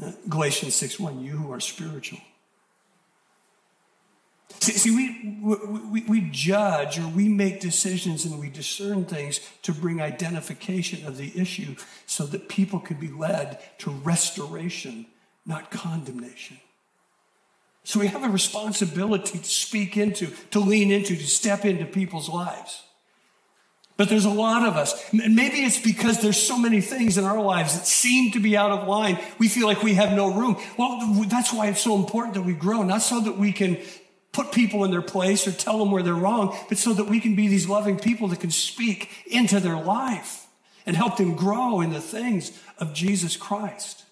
Uh, 0.00 0.12
Galatians 0.28 0.76
6 0.76 1.00
1, 1.00 1.24
you 1.24 1.32
who 1.32 1.52
are 1.52 1.58
spiritual. 1.58 2.20
See, 4.58 4.72
see 4.72 4.90
we, 4.90 5.38
we, 5.90 6.02
we 6.02 6.28
judge 6.30 6.98
or 6.98 7.08
we 7.08 7.28
make 7.28 7.60
decisions 7.60 8.24
and 8.24 8.38
we 8.38 8.50
discern 8.50 9.04
things 9.04 9.40
to 9.62 9.72
bring 9.72 10.02
identification 10.02 11.06
of 11.06 11.16
the 11.16 11.32
issue 11.40 11.76
so 12.06 12.26
that 12.26 12.48
people 12.48 12.80
can 12.80 12.98
be 12.98 13.08
led 13.08 13.58
to 13.78 13.90
restoration, 13.90 15.06
not 15.46 15.70
condemnation. 15.70 16.58
So 17.84 18.00
we 18.00 18.08
have 18.08 18.24
a 18.24 18.28
responsibility 18.28 19.38
to 19.38 19.44
speak 19.44 19.96
into, 19.96 20.26
to 20.50 20.60
lean 20.60 20.90
into, 20.90 21.16
to 21.16 21.26
step 21.26 21.64
into 21.64 21.86
people's 21.86 22.28
lives. 22.28 22.82
But 23.96 24.08
there's 24.08 24.24
a 24.24 24.30
lot 24.30 24.66
of 24.66 24.76
us. 24.76 25.12
And 25.12 25.36
maybe 25.36 25.58
it's 25.58 25.78
because 25.78 26.22
there's 26.22 26.40
so 26.40 26.56
many 26.56 26.80
things 26.80 27.18
in 27.18 27.24
our 27.24 27.38
lives 27.38 27.74
that 27.74 27.86
seem 27.86 28.32
to 28.32 28.40
be 28.40 28.56
out 28.56 28.70
of 28.70 28.88
line. 28.88 29.18
We 29.38 29.48
feel 29.48 29.66
like 29.66 29.82
we 29.82 29.92
have 29.94 30.12
no 30.12 30.32
room. 30.32 30.56
Well, 30.78 31.22
that's 31.26 31.52
why 31.52 31.66
it's 31.68 31.82
so 31.82 31.96
important 31.96 32.34
that 32.34 32.42
we 32.42 32.54
grow, 32.54 32.82
not 32.82 33.02
so 33.02 33.20
that 33.20 33.36
we 33.36 33.52
can 33.52 33.76
put 34.32 34.52
people 34.52 34.84
in 34.84 34.90
their 34.90 35.02
place 35.02 35.46
or 35.46 35.52
tell 35.52 35.78
them 35.78 35.90
where 35.90 36.02
they're 36.02 36.14
wrong, 36.14 36.56
but 36.68 36.78
so 36.78 36.92
that 36.92 37.04
we 37.04 37.20
can 37.20 37.34
be 37.34 37.48
these 37.48 37.68
loving 37.68 37.98
people 37.98 38.28
that 38.28 38.40
can 38.40 38.50
speak 38.50 39.10
into 39.26 39.60
their 39.60 39.76
life 39.76 40.46
and 40.86 40.96
help 40.96 41.16
them 41.16 41.34
grow 41.34 41.80
in 41.80 41.92
the 41.92 42.00
things 42.00 42.52
of 42.78 42.94
Jesus 42.94 43.36
Christ. 43.36 44.04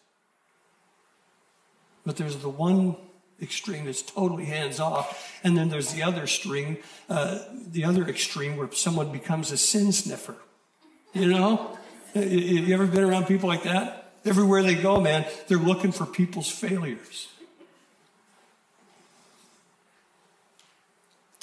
But 2.04 2.16
there's 2.16 2.36
the 2.36 2.48
one 2.48 2.96
extreme 3.40 3.84
that's 3.84 4.02
totally 4.02 4.44
hands 4.44 4.80
off, 4.80 5.38
and 5.44 5.56
then 5.56 5.68
there's 5.68 5.92
the 5.92 6.02
other 6.02 6.22
extreme, 6.22 6.78
uh, 7.08 7.38
the 7.70 7.84
other 7.84 8.04
extreme 8.08 8.56
where 8.56 8.70
someone 8.72 9.12
becomes 9.12 9.52
a 9.52 9.56
sin 9.56 9.92
sniffer. 9.92 10.34
You 11.12 11.28
know, 11.28 11.78
Have 12.14 12.32
you 12.32 12.74
ever 12.74 12.86
been 12.86 13.04
around 13.04 13.26
people 13.26 13.48
like 13.48 13.62
that? 13.64 14.12
Everywhere 14.24 14.62
they 14.62 14.74
go, 14.74 15.00
man, 15.00 15.26
they're 15.46 15.58
looking 15.58 15.92
for 15.92 16.06
people's 16.06 16.50
failures. 16.50 17.28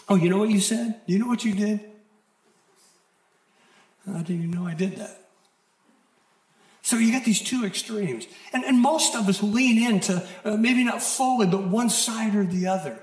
Oh, 0.07 0.15
you 0.15 0.29
know 0.29 0.37
what 0.37 0.49
you 0.49 0.59
said? 0.59 1.01
Do 1.05 1.13
you 1.13 1.19
know 1.19 1.27
what 1.27 1.43
you 1.43 1.53
did? 1.53 1.79
How 4.05 4.21
do 4.21 4.33
you 4.33 4.47
know 4.47 4.67
I 4.67 4.73
did 4.73 4.97
that? 4.97 5.21
So 6.83 6.97
you 6.97 7.11
got 7.11 7.25
these 7.25 7.41
two 7.41 7.65
extremes. 7.65 8.27
And, 8.53 8.63
and 8.63 8.79
most 8.79 9.15
of 9.15 9.27
us 9.27 9.41
lean 9.41 9.81
into, 9.81 10.23
uh, 10.43 10.55
maybe 10.55 10.83
not 10.83 11.01
fully, 11.01 11.47
but 11.47 11.63
one 11.63 11.89
side 11.89 12.35
or 12.35 12.45
the 12.45 12.67
other. 12.67 12.99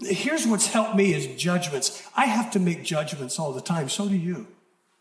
Here's 0.00 0.44
what's 0.44 0.66
helped 0.66 0.96
me 0.96 1.14
is 1.14 1.40
judgments. 1.40 2.02
I 2.16 2.26
have 2.26 2.50
to 2.52 2.58
make 2.58 2.82
judgments 2.82 3.38
all 3.38 3.52
the 3.52 3.60
time. 3.60 3.88
So 3.88 4.08
do 4.08 4.16
you. 4.16 4.48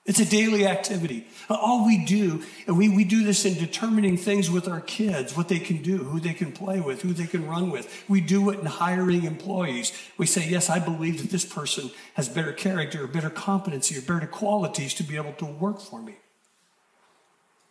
It's 0.03 0.19
a 0.19 0.25
daily 0.25 0.65
activity. 0.65 1.27
All 1.47 1.85
we 1.85 2.03
do, 2.03 2.41
and 2.65 2.75
we, 2.75 2.89
we 2.89 3.03
do 3.03 3.23
this 3.23 3.45
in 3.45 3.53
determining 3.53 4.17
things 4.17 4.49
with 4.49 4.67
our 4.67 4.81
kids, 4.81 5.37
what 5.37 5.47
they 5.47 5.59
can 5.59 5.83
do, 5.83 5.97
who 5.97 6.19
they 6.19 6.33
can 6.33 6.51
play 6.51 6.79
with, 6.79 7.03
who 7.03 7.13
they 7.13 7.27
can 7.27 7.47
run 7.47 7.69
with. 7.69 8.03
We 8.09 8.19
do 8.19 8.49
it 8.49 8.59
in 8.59 8.65
hiring 8.65 9.25
employees. 9.25 9.93
We 10.17 10.25
say, 10.25 10.49
yes, 10.49 10.71
I 10.71 10.79
believe 10.79 11.21
that 11.21 11.29
this 11.29 11.45
person 11.45 11.91
has 12.15 12.27
better 12.27 12.51
character, 12.51 13.03
or 13.03 13.07
better 13.07 13.29
competency, 13.29 13.95
or 13.95 14.01
better 14.01 14.25
qualities 14.25 14.95
to 14.95 15.03
be 15.03 15.17
able 15.17 15.33
to 15.33 15.45
work 15.45 15.79
for 15.79 16.01
me. 16.01 16.15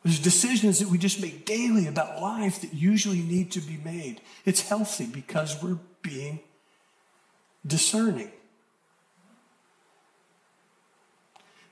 There's 0.04 0.20
decisions 0.20 0.78
that 0.78 0.88
we 0.88 0.99
just 0.99 1.20
make 1.20 1.44
daily 1.44 1.88
about 1.88 2.22
life 2.22 2.60
that 2.60 2.72
usually 2.72 3.22
need 3.22 3.50
to 3.52 3.60
be 3.60 3.76
made. 3.84 4.20
It's 4.44 4.68
healthy 4.68 5.06
because 5.06 5.60
we're 5.60 5.78
being 6.00 6.40
discerning. 7.66 8.30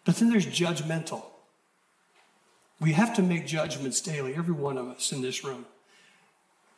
But 0.08 0.16
then 0.16 0.30
there's 0.30 0.46
judgmental. 0.46 1.22
We 2.80 2.94
have 2.94 3.14
to 3.16 3.22
make 3.22 3.46
judgments 3.46 4.00
daily, 4.00 4.34
every 4.34 4.54
one 4.54 4.78
of 4.78 4.86
us 4.86 5.12
in 5.12 5.20
this 5.20 5.44
room. 5.44 5.66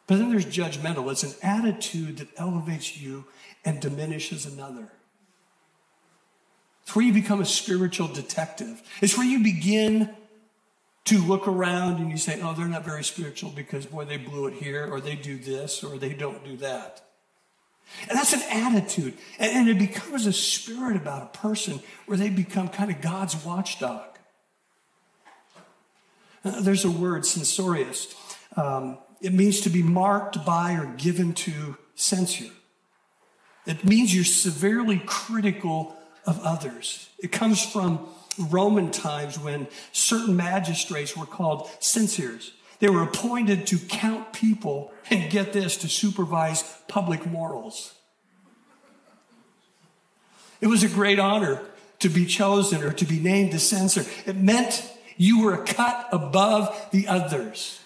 But 0.08 0.18
then 0.18 0.30
there's 0.30 0.46
judgmental. 0.46 1.08
It's 1.12 1.22
an 1.22 1.34
attitude 1.40 2.16
that 2.16 2.26
elevates 2.36 3.00
you 3.00 3.26
and 3.64 3.80
diminishes 3.80 4.46
another. 4.46 4.88
It's 6.82 6.96
where 6.96 7.04
you 7.04 7.12
become 7.12 7.40
a 7.40 7.44
spiritual 7.44 8.08
detective. 8.08 8.82
It's 9.00 9.16
where 9.16 9.28
you 9.28 9.44
begin 9.44 10.10
to 11.04 11.18
look 11.20 11.46
around 11.46 12.00
and 12.00 12.10
you 12.10 12.16
say, 12.16 12.40
oh, 12.42 12.52
they're 12.52 12.66
not 12.66 12.84
very 12.84 13.04
spiritual 13.04 13.50
because, 13.50 13.86
boy, 13.86 14.06
they 14.06 14.16
blew 14.16 14.48
it 14.48 14.54
here, 14.54 14.88
or 14.90 15.00
they 15.00 15.14
do 15.14 15.38
this, 15.38 15.84
or 15.84 15.98
they 15.98 16.14
don't 16.14 16.44
do 16.44 16.56
that. 16.56 17.02
And 18.08 18.18
that's 18.18 18.32
an 18.32 18.42
attitude. 18.50 19.14
And, 19.38 19.68
it 19.68 19.78
becomes 19.78 20.26
a 20.26 20.32
spirit 20.32 20.96
about 20.96 21.22
a 21.22 21.38
person 21.38 21.80
where 22.06 22.16
they 22.16 22.30
become 22.30 22.68
kind 22.68 22.90
of 22.90 23.00
God's 23.00 23.44
watchdog. 23.44 24.06
Uh, 26.44 26.60
there's 26.60 26.84
a 26.84 26.90
word, 26.90 27.26
censorious. 27.26 28.14
Um, 28.56 28.98
it 29.20 29.34
means 29.34 29.60
to 29.62 29.70
be 29.70 29.82
marked 29.82 30.44
by 30.46 30.74
or 30.74 30.86
given 30.96 31.34
to 31.34 31.76
censure. 31.94 32.50
It 33.66 33.84
means 33.84 34.14
you're 34.14 34.24
severely 34.24 35.02
critical 35.04 35.94
of 36.26 36.40
others. 36.42 37.10
It 37.18 37.32
comes 37.32 37.64
from 37.64 38.08
Roman 38.38 38.90
times 38.90 39.38
when 39.38 39.68
certain 39.92 40.36
magistrates 40.36 41.16
were 41.16 41.26
called 41.26 41.68
censors. 41.80 42.52
They 42.80 42.88
were 42.88 43.02
appointed 43.02 43.66
to 43.68 43.78
count 43.78 44.32
people 44.32 44.92
and 45.10 45.30
get 45.30 45.52
this, 45.52 45.76
to 45.78 45.88
supervise 45.88 46.64
public 46.88 47.26
morals. 47.26 47.94
It 50.60 50.66
was 50.66 50.82
a 50.82 50.88
great 50.88 51.18
honor 51.18 51.62
to 52.00 52.08
be 52.08 52.26
chosen 52.26 52.82
or 52.82 52.92
to 52.92 53.04
be 53.04 53.18
named 53.18 53.54
a 53.54 53.58
censor. 53.58 54.04
It 54.26 54.36
meant 54.36 54.90
you 55.16 55.44
were 55.44 55.54
a 55.54 55.64
cut 55.64 56.08
above 56.12 56.88
the 56.90 57.06
others. 57.06 57.80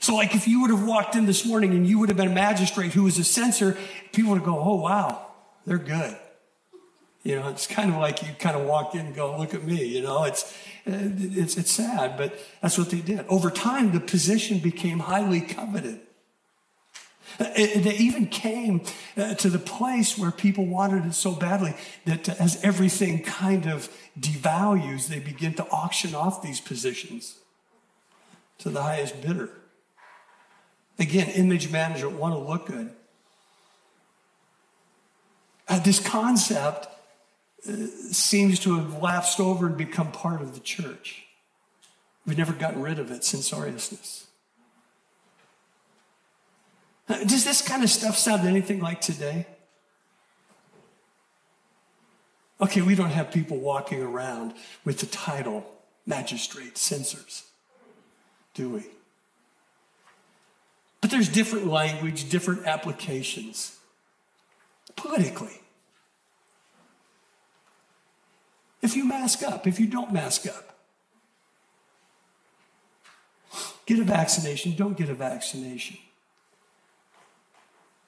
So, 0.00 0.16
like, 0.16 0.34
if 0.34 0.48
you 0.48 0.62
would 0.62 0.70
have 0.70 0.84
walked 0.84 1.14
in 1.14 1.26
this 1.26 1.46
morning 1.46 1.70
and 1.70 1.86
you 1.86 2.00
would 2.00 2.08
have 2.08 2.18
been 2.18 2.32
a 2.32 2.34
magistrate 2.34 2.92
who 2.92 3.04
was 3.04 3.18
a 3.18 3.24
censor, 3.24 3.78
people 4.12 4.32
would 4.32 4.42
go, 4.42 4.58
oh, 4.58 4.74
wow, 4.74 5.26
they're 5.64 5.78
good. 5.78 6.16
You 7.22 7.36
know, 7.36 7.48
it's 7.48 7.66
kind 7.66 7.92
of 7.92 7.98
like 7.98 8.22
you 8.22 8.28
kind 8.38 8.56
of 8.56 8.66
walk 8.66 8.94
in 8.94 9.06
and 9.06 9.14
go, 9.14 9.38
look 9.38 9.54
at 9.54 9.62
me. 9.62 9.84
You 9.84 10.02
know, 10.02 10.24
it's, 10.24 10.56
it's, 10.84 11.56
it's 11.56 11.70
sad, 11.70 12.16
but 12.16 12.36
that's 12.60 12.76
what 12.76 12.90
they 12.90 13.00
did. 13.00 13.24
Over 13.28 13.50
time, 13.50 13.92
the 13.92 14.00
position 14.00 14.58
became 14.58 14.98
highly 14.98 15.40
coveted. 15.40 16.00
They 17.38 17.96
even 17.98 18.26
came 18.26 18.82
uh, 19.16 19.34
to 19.36 19.48
the 19.48 19.58
place 19.58 20.18
where 20.18 20.30
people 20.30 20.66
wanted 20.66 21.06
it 21.06 21.14
so 21.14 21.32
badly 21.32 21.74
that 22.04 22.28
as 22.40 22.62
everything 22.62 23.22
kind 23.22 23.66
of 23.66 23.88
devalues, 24.18 25.06
they 25.06 25.18
begin 25.18 25.54
to 25.54 25.66
auction 25.70 26.14
off 26.14 26.42
these 26.42 26.60
positions 26.60 27.36
to 28.58 28.68
the 28.68 28.82
highest 28.82 29.20
bidder. 29.22 29.50
Again, 30.98 31.28
image 31.30 31.70
management 31.70 32.16
want 32.16 32.34
to 32.34 32.38
look 32.38 32.66
good. 32.66 32.92
Uh, 35.68 35.78
this 35.78 36.00
concept 36.00 36.86
uh, 36.86 36.91
seems 37.64 38.58
to 38.60 38.78
have 38.78 39.00
lapsed 39.00 39.38
over 39.38 39.66
and 39.66 39.76
become 39.76 40.10
part 40.10 40.42
of 40.42 40.54
the 40.54 40.60
church. 40.60 41.24
We've 42.26 42.38
never 42.38 42.52
gotten 42.52 42.82
rid 42.82 42.98
of 42.98 43.10
it, 43.10 43.24
censoriousness. 43.24 44.26
Uh, 47.08 47.24
does 47.24 47.44
this 47.44 47.62
kind 47.62 47.82
of 47.82 47.90
stuff 47.90 48.16
sound 48.16 48.46
anything 48.46 48.80
like 48.80 49.00
today? 49.00 49.46
Okay, 52.60 52.80
we 52.80 52.94
don't 52.94 53.10
have 53.10 53.32
people 53.32 53.58
walking 53.58 54.00
around 54.00 54.54
with 54.84 55.00
the 55.00 55.06
title 55.06 55.66
magistrate, 56.06 56.78
censors, 56.78 57.44
do 58.54 58.70
we? 58.70 58.84
But 61.00 61.10
there's 61.10 61.28
different 61.28 61.66
language, 61.66 62.28
different 62.28 62.66
applications 62.66 63.78
politically. 64.94 65.61
If 68.82 68.96
you 68.96 69.04
mask 69.04 69.42
up, 69.42 69.66
if 69.66 69.78
you 69.78 69.86
don't 69.86 70.12
mask 70.12 70.46
up, 70.46 70.76
get 73.86 74.00
a 74.00 74.04
vaccination, 74.04 74.74
don't 74.76 74.96
get 74.96 75.08
a 75.08 75.14
vaccination. 75.14 75.96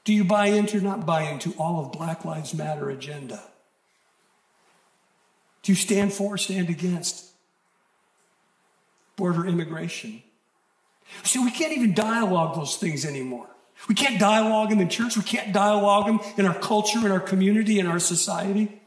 Do 0.03 0.13
you 0.13 0.25
buy 0.25 0.49
into 0.49 0.79
or 0.79 0.81
not 0.81 1.07
buy 1.07 1.23
into 1.23 1.55
all 1.59 1.81
of 1.85 1.93
Black 1.93 2.25
Lives 2.25 2.53
Matter 2.53 2.91
agenda? 2.91 3.43
Do 5.63 5.73
you 5.73 5.77
stand 5.77 6.13
for 6.13 6.35
or 6.35 6.39
stand 6.39 6.69
against 6.69 7.31
border 9.17 9.47
immigration? 9.47 10.23
See, 11.23 11.39
we 11.39 11.51
can't 11.51 11.73
even 11.73 11.95
dialogue 11.95 12.55
those 12.55 12.77
things 12.77 13.05
anymore. 13.07 13.49
We 13.89 13.95
can't 13.95 14.21
dialogue 14.21 14.71
them 14.71 14.81
in 14.81 14.89
church. 14.89 15.17
We 15.17 15.23
can't 15.23 15.53
dialogue 15.53 16.07
them 16.07 16.21
in 16.37 16.47
our 16.47 16.55
culture, 16.59 16.99
in 16.99 17.11
our 17.11 17.21
community, 17.21 17.79
in 17.79 17.87
our 17.87 17.99
society. 17.99 18.81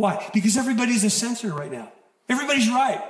Why? 0.00 0.30
Because 0.32 0.56
everybody's 0.56 1.04
a 1.04 1.10
censor 1.10 1.52
right 1.52 1.70
now. 1.70 1.92
Everybody's 2.26 2.70
right. 2.70 3.02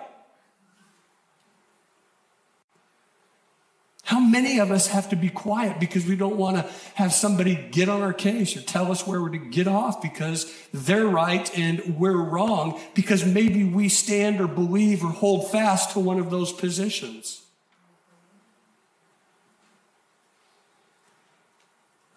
How 4.03 4.19
many 4.19 4.59
of 4.59 4.73
us 4.73 4.89
have 4.89 5.11
to 5.11 5.17
be 5.17 5.29
quiet 5.29 5.79
because 5.79 6.05
we 6.05 6.17
don't 6.17 6.37
want 6.37 6.57
to 6.57 6.69
have 6.97 7.13
somebody 7.13 7.55
get 7.55 7.89
on 7.89 8.03
our 8.03 8.13
case 8.13 8.57
or 8.57 8.61
tell 8.63 8.91
us 8.91 9.07
where 9.07 9.23
we're 9.23 9.29
to 9.29 9.39
get 9.39 9.69
off 9.69 10.03
because 10.03 10.53
they're 10.75 11.07
right 11.07 11.49
and 11.57 11.97
we're 11.97 12.17
wrong 12.17 12.81
because 12.97 13.25
maybe 13.25 13.63
we 13.63 13.89
stand 13.89 14.41
or 14.41 14.49
believe 14.49 15.05
or 15.05 15.13
hold 15.13 15.49
fast 15.53 15.93
to 15.93 16.01
one 16.01 16.19
of 16.19 16.29
those 16.31 16.53
positions? 16.53 17.41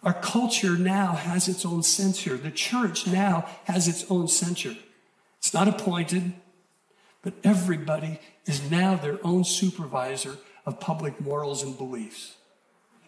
Our 0.04 0.14
culture 0.14 0.78
now 0.78 1.14
has 1.14 1.48
its 1.48 1.66
own 1.66 1.84
censor. 1.84 2.36
The 2.36 2.52
church 2.52 3.08
now 3.08 3.48
has 3.66 3.88
its 3.88 4.06
own 4.10 4.28
censor. 4.28 4.76
It's 5.40 5.54
not 5.54 5.68
appointed, 5.68 6.34
but 7.22 7.34
everybody 7.44 8.20
is 8.46 8.70
now 8.70 8.96
their 8.96 9.20
own 9.26 9.46
supervisor 9.46 10.38
of 10.66 10.80
public 10.80 11.22
morals 11.22 11.64
and 11.64 11.78
beliefs. 11.78 12.36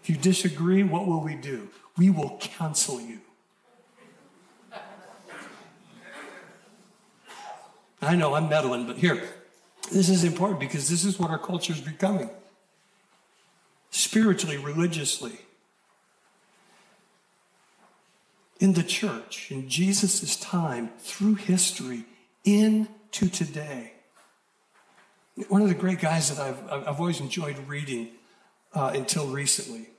If 0.01 0.10
you 0.10 0.15
disagree, 0.15 0.84
what 0.84 1.05
will 1.08 1.21
we 1.21 1.36
do? 1.36 1.69
We 1.97 2.10
will 2.10 2.38
counsel 2.39 3.01
you. 3.01 3.19
I 8.01 8.15
know 8.15 8.36
I'm 8.36 8.47
meddling, 8.49 8.86
but 8.86 8.97
here, 8.97 9.23
this 9.91 10.10
is 10.10 10.23
important 10.23 10.60
because 10.60 10.89
this 10.89 11.03
is 11.03 11.19
what 11.19 11.31
our 11.31 11.39
culture 11.39 11.73
is 11.73 11.81
becoming 11.81 12.29
spiritually, 13.89 14.58
religiously. 14.58 15.39
In 18.65 18.73
the 18.73 18.82
church, 18.82 19.51
in 19.51 19.69
Jesus' 19.69 20.36
time, 20.38 20.89
through 20.97 21.36
history, 21.36 22.04
into 22.43 23.30
today. 23.30 23.93
One 25.49 25.62
of 25.62 25.67
the 25.67 25.75
great 25.75 25.99
guys 25.99 26.36
that 26.36 26.43
I've, 26.43 26.88
I've 26.88 26.99
always 26.99 27.19
enjoyed 27.19 27.60
reading 27.67 28.10
uh, 28.73 28.93
until 28.95 29.28
recently, 29.28 29.89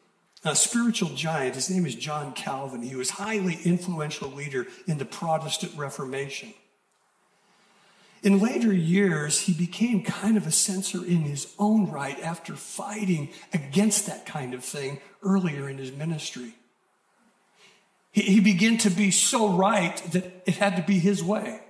a 0.45 0.57
spiritual 0.57 1.11
giant, 1.11 1.55
his 1.55 1.71
name 1.71 1.87
is 1.87 1.95
John 1.95 2.33
Calvin. 2.33 2.83
He 2.83 2.97
was 2.97 3.11
highly 3.11 3.57
influential 3.65 4.33
leader 4.33 4.67
in 4.89 4.99
the 4.99 5.05
Protestant 5.05 5.71
Reformation. 5.77 6.53
In 8.25 8.41
later 8.41 8.73
years, 8.73 9.43
he 9.43 9.53
became 9.53 10.03
kind 10.03 10.37
of 10.37 10.45
a 10.45 10.51
censor 10.51 11.05
in 11.05 11.23
his 11.23 11.55
own 11.61 11.89
right 11.89 12.19
after 12.21 12.57
fighting 12.57 13.29
against 13.55 14.07
that 14.09 14.27
kind 14.27 14.55
of 14.55 14.65
thing 14.65 14.99
earlier 15.23 15.69
in 15.69 15.79
his 15.79 15.93
ministry. 15.93 16.57
He, 18.17 18.23
he 18.23 18.41
began 18.41 18.79
to 18.79 18.91
be 18.91 19.11
so 19.11 19.51
right 19.51 19.97
that 20.13 20.43
it 20.47 20.57
had 20.57 20.77
to 20.77 20.83
be 20.83 20.99
his 20.99 21.23
way. 21.23 21.61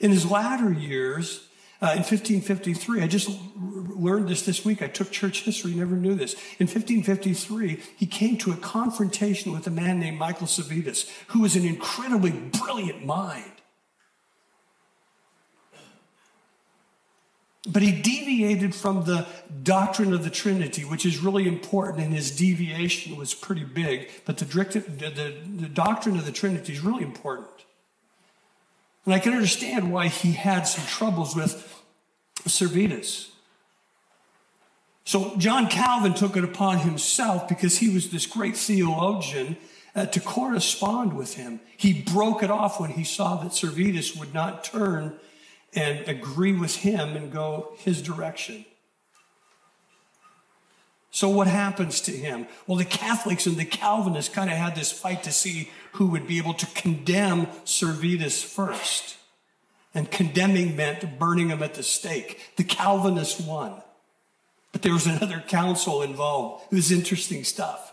In 0.00 0.10
his 0.10 0.28
latter 0.28 0.72
years, 0.72 1.46
uh, 1.80 1.94
in 1.94 1.98
1553, 1.98 3.02
I 3.02 3.06
just 3.06 3.30
learned 3.56 4.28
this 4.28 4.42
this 4.42 4.64
week. 4.64 4.82
I 4.82 4.88
took 4.88 5.12
church 5.12 5.42
history, 5.42 5.74
never 5.74 5.94
knew 5.94 6.16
this. 6.16 6.34
In 6.58 6.66
1553, 6.66 7.80
he 7.96 8.06
came 8.06 8.36
to 8.38 8.50
a 8.50 8.56
confrontation 8.56 9.52
with 9.52 9.64
a 9.68 9.70
man 9.70 10.00
named 10.00 10.18
Michael 10.18 10.48
Servetus, 10.48 11.08
who 11.28 11.40
was 11.40 11.54
an 11.54 11.64
incredibly 11.64 12.32
brilliant 12.32 13.06
mind. 13.06 13.57
But 17.70 17.82
he 17.82 17.92
deviated 17.92 18.74
from 18.74 19.04
the 19.04 19.26
doctrine 19.62 20.14
of 20.14 20.24
the 20.24 20.30
Trinity, 20.30 20.84
which 20.84 21.04
is 21.04 21.18
really 21.18 21.46
important, 21.46 22.02
and 22.02 22.14
his 22.14 22.34
deviation 22.34 23.16
was 23.16 23.34
pretty 23.34 23.64
big. 23.64 24.10
But 24.24 24.38
the, 24.38 24.46
the, 24.46 25.34
the 25.56 25.68
doctrine 25.68 26.16
of 26.16 26.24
the 26.24 26.32
Trinity 26.32 26.72
is 26.72 26.80
really 26.80 27.04
important. 27.04 27.48
And 29.04 29.14
I 29.14 29.18
can 29.18 29.34
understand 29.34 29.92
why 29.92 30.08
he 30.08 30.32
had 30.32 30.62
some 30.62 30.84
troubles 30.86 31.36
with 31.36 31.82
Servetus. 32.46 33.30
So 35.04 35.36
John 35.36 35.68
Calvin 35.68 36.14
took 36.14 36.36
it 36.36 36.44
upon 36.44 36.78
himself 36.78 37.48
because 37.48 37.78
he 37.78 37.88
was 37.88 38.10
this 38.10 38.26
great 38.26 38.56
theologian 38.56 39.56
uh, 39.94 40.06
to 40.06 40.20
correspond 40.20 41.14
with 41.14 41.34
him. 41.34 41.60
He 41.76 42.02
broke 42.02 42.42
it 42.42 42.50
off 42.50 42.80
when 42.80 42.90
he 42.90 43.04
saw 43.04 43.36
that 43.36 43.52
Servetus 43.52 44.18
would 44.18 44.34
not 44.34 44.64
turn 44.64 45.18
and 45.74 46.06
agree 46.08 46.52
with 46.52 46.76
him 46.76 47.16
and 47.16 47.32
go 47.32 47.74
his 47.78 48.02
direction. 48.02 48.64
So, 51.10 51.28
what 51.28 51.46
happens 51.46 52.00
to 52.02 52.12
him? 52.12 52.46
Well, 52.66 52.78
the 52.78 52.84
Catholics 52.84 53.46
and 53.46 53.56
the 53.56 53.64
Calvinists 53.64 54.32
kind 54.32 54.50
of 54.50 54.56
had 54.56 54.74
this 54.74 54.92
fight 54.92 55.22
to 55.24 55.32
see 55.32 55.70
who 55.92 56.06
would 56.08 56.26
be 56.26 56.38
able 56.38 56.54
to 56.54 56.66
condemn 56.66 57.46
Servetus 57.64 58.44
first. 58.44 59.16
And 59.94 60.10
condemning 60.10 60.76
meant 60.76 61.18
burning 61.18 61.48
him 61.48 61.62
at 61.62 61.74
the 61.74 61.82
stake. 61.82 62.52
The 62.56 62.62
Calvinists 62.62 63.40
won. 63.40 63.82
But 64.70 64.82
there 64.82 64.92
was 64.92 65.06
another 65.06 65.42
council 65.46 66.02
involved. 66.02 66.64
It 66.70 66.76
was 66.76 66.92
interesting 66.92 67.42
stuff. 67.42 67.92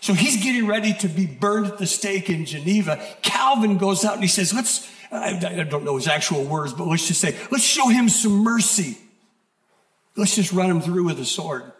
So 0.00 0.14
he's 0.14 0.42
getting 0.42 0.66
ready 0.66 0.94
to 0.94 1.08
be 1.08 1.26
burned 1.26 1.66
at 1.66 1.78
the 1.78 1.86
stake 1.86 2.28
in 2.28 2.44
Geneva. 2.44 3.02
Calvin 3.22 3.78
goes 3.78 4.04
out 4.04 4.14
and 4.14 4.22
he 4.22 4.28
says, 4.28 4.52
let's, 4.52 4.90
I 5.12 5.64
don't 5.68 5.84
know 5.84 5.96
his 5.96 6.08
actual 6.08 6.42
words, 6.44 6.72
but 6.72 6.86
let's 6.86 7.06
just 7.06 7.20
say, 7.20 7.36
let's 7.50 7.64
show 7.64 7.88
him 7.88 8.08
some 8.08 8.42
mercy. 8.42 8.96
Let's 10.16 10.34
just 10.34 10.52
run 10.52 10.70
him 10.70 10.80
through 10.80 11.04
with 11.04 11.20
a 11.20 11.24
sword. 11.24 11.70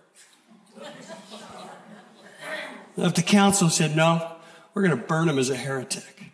if 2.96 3.14
the 3.14 3.22
council 3.22 3.70
said, 3.70 3.96
no, 3.96 4.36
we're 4.74 4.86
going 4.86 4.98
to 4.98 5.06
burn 5.06 5.28
him 5.28 5.38
as 5.38 5.48
a 5.48 5.56
heretic. 5.56 6.24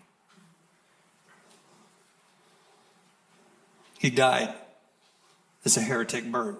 He 3.98 4.10
died 4.10 4.52
as 5.64 5.76
a 5.76 5.80
heretic 5.80 6.30
burned. 6.30 6.58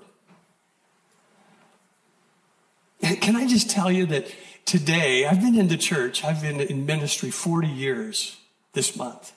Can 3.00 3.36
I 3.36 3.46
just 3.46 3.70
tell 3.70 3.90
you 3.90 4.06
that 4.06 4.26
today, 4.64 5.24
I've 5.24 5.40
been 5.40 5.56
in 5.56 5.68
the 5.68 5.76
church, 5.76 6.24
I've 6.24 6.42
been 6.42 6.60
in 6.60 6.84
ministry 6.84 7.30
40 7.30 7.68
years 7.68 8.36
this 8.72 8.96
month. 8.96 9.32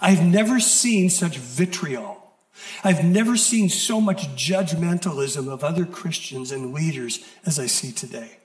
I've 0.00 0.24
never 0.24 0.60
seen 0.60 1.10
such 1.10 1.36
vitriol. 1.36 2.16
I've 2.82 3.04
never 3.04 3.36
seen 3.36 3.68
so 3.68 4.00
much 4.00 4.28
judgmentalism 4.34 5.48
of 5.48 5.64
other 5.64 5.84
Christians 5.84 6.52
and 6.52 6.72
leaders 6.72 7.24
as 7.44 7.58
I 7.58 7.66
see 7.66 7.92
today. 7.92 8.38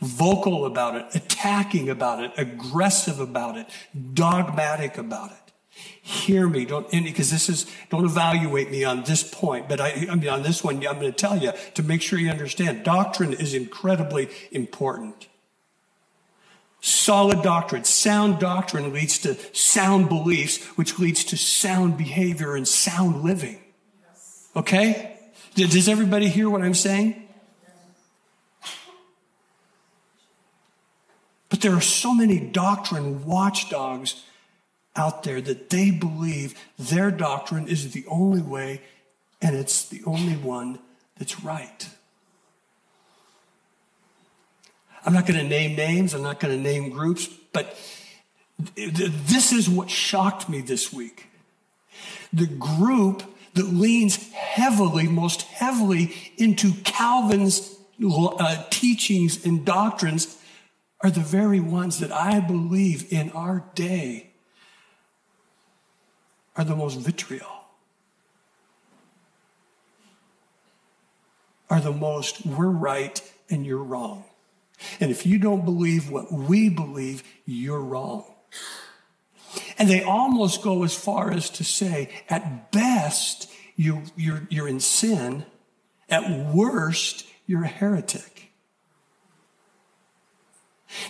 Vocal 0.00 0.66
about 0.66 0.96
it, 0.96 1.06
attacking 1.14 1.88
about 1.88 2.22
it, 2.22 2.32
aggressive 2.36 3.20
about 3.20 3.56
it, 3.56 3.66
dogmatic 4.12 4.98
about 4.98 5.30
it. 5.30 5.52
Hear 6.02 6.48
me, 6.48 6.64
don't, 6.64 6.88
because 6.90 7.30
this 7.30 7.48
is, 7.48 7.66
don't 7.90 8.04
evaluate 8.04 8.70
me 8.70 8.84
on 8.84 9.04
this 9.04 9.22
point, 9.22 9.68
but 9.68 9.80
I, 9.80 10.06
I 10.10 10.14
mean, 10.14 10.28
on 10.28 10.42
this 10.42 10.62
one, 10.62 10.76
I'm 10.76 11.00
going 11.00 11.00
to 11.00 11.12
tell 11.12 11.36
you 11.36 11.52
to 11.74 11.82
make 11.82 12.02
sure 12.02 12.18
you 12.18 12.30
understand 12.30 12.84
doctrine 12.84 13.32
is 13.32 13.54
incredibly 13.54 14.28
important. 14.52 15.28
Solid 16.86 17.40
doctrine, 17.40 17.82
sound 17.84 18.38
doctrine 18.38 18.92
leads 18.92 19.16
to 19.20 19.38
sound 19.56 20.10
beliefs, 20.10 20.62
which 20.76 20.98
leads 20.98 21.24
to 21.24 21.34
sound 21.34 21.96
behavior 21.96 22.54
and 22.56 22.68
sound 22.68 23.24
living. 23.24 23.58
Okay? 24.54 25.16
Does 25.54 25.88
everybody 25.88 26.28
hear 26.28 26.50
what 26.50 26.60
I'm 26.60 26.74
saying? 26.74 27.26
But 31.48 31.62
there 31.62 31.72
are 31.72 31.80
so 31.80 32.12
many 32.14 32.38
doctrine 32.38 33.24
watchdogs 33.24 34.22
out 34.94 35.22
there 35.22 35.40
that 35.40 35.70
they 35.70 35.90
believe 35.90 36.54
their 36.78 37.10
doctrine 37.10 37.66
is 37.66 37.92
the 37.92 38.04
only 38.08 38.42
way 38.42 38.82
and 39.40 39.56
it's 39.56 39.88
the 39.88 40.02
only 40.04 40.36
one 40.36 40.80
that's 41.16 41.42
right. 41.42 41.88
I'm 45.04 45.12
not 45.12 45.26
going 45.26 45.38
to 45.38 45.46
name 45.46 45.76
names, 45.76 46.14
I'm 46.14 46.22
not 46.22 46.40
going 46.40 46.56
to 46.56 46.62
name 46.62 46.90
groups, 46.90 47.28
but 47.52 47.76
this 48.76 49.52
is 49.52 49.68
what 49.68 49.90
shocked 49.90 50.48
me 50.48 50.60
this 50.60 50.92
week. 50.92 51.26
The 52.32 52.46
group 52.46 53.22
that 53.54 53.66
leans 53.66 54.32
heavily, 54.32 55.06
most 55.06 55.42
heavily 55.42 56.14
into 56.36 56.72
Calvin's 56.84 57.76
uh, 58.02 58.64
teachings 58.70 59.44
and 59.44 59.64
doctrines 59.64 60.36
are 61.00 61.10
the 61.10 61.20
very 61.20 61.60
ones 61.60 61.98
that 62.00 62.10
I 62.10 62.40
believe 62.40 63.12
in 63.12 63.30
our 63.32 63.64
day 63.74 64.30
are 66.56 66.64
the 66.64 66.76
most 66.76 66.98
vitriol, 66.98 67.46
are 71.68 71.80
the 71.80 71.92
most 71.92 72.46
we're 72.46 72.68
right 72.68 73.20
and 73.50 73.66
you're 73.66 73.82
wrong. 73.82 74.24
And 75.00 75.10
if 75.10 75.26
you 75.26 75.38
don't 75.38 75.64
believe 75.64 76.10
what 76.10 76.32
we 76.32 76.68
believe, 76.68 77.22
you're 77.46 77.80
wrong. 77.80 78.24
And 79.78 79.88
they 79.88 80.02
almost 80.02 80.62
go 80.62 80.84
as 80.84 80.94
far 80.94 81.30
as 81.30 81.50
to 81.50 81.64
say, 81.64 82.10
at 82.28 82.72
best, 82.72 83.50
you, 83.76 84.02
you're, 84.16 84.46
you're 84.50 84.68
in 84.68 84.80
sin. 84.80 85.44
At 86.08 86.54
worst, 86.54 87.26
you're 87.46 87.64
a 87.64 87.68
heretic. 87.68 88.34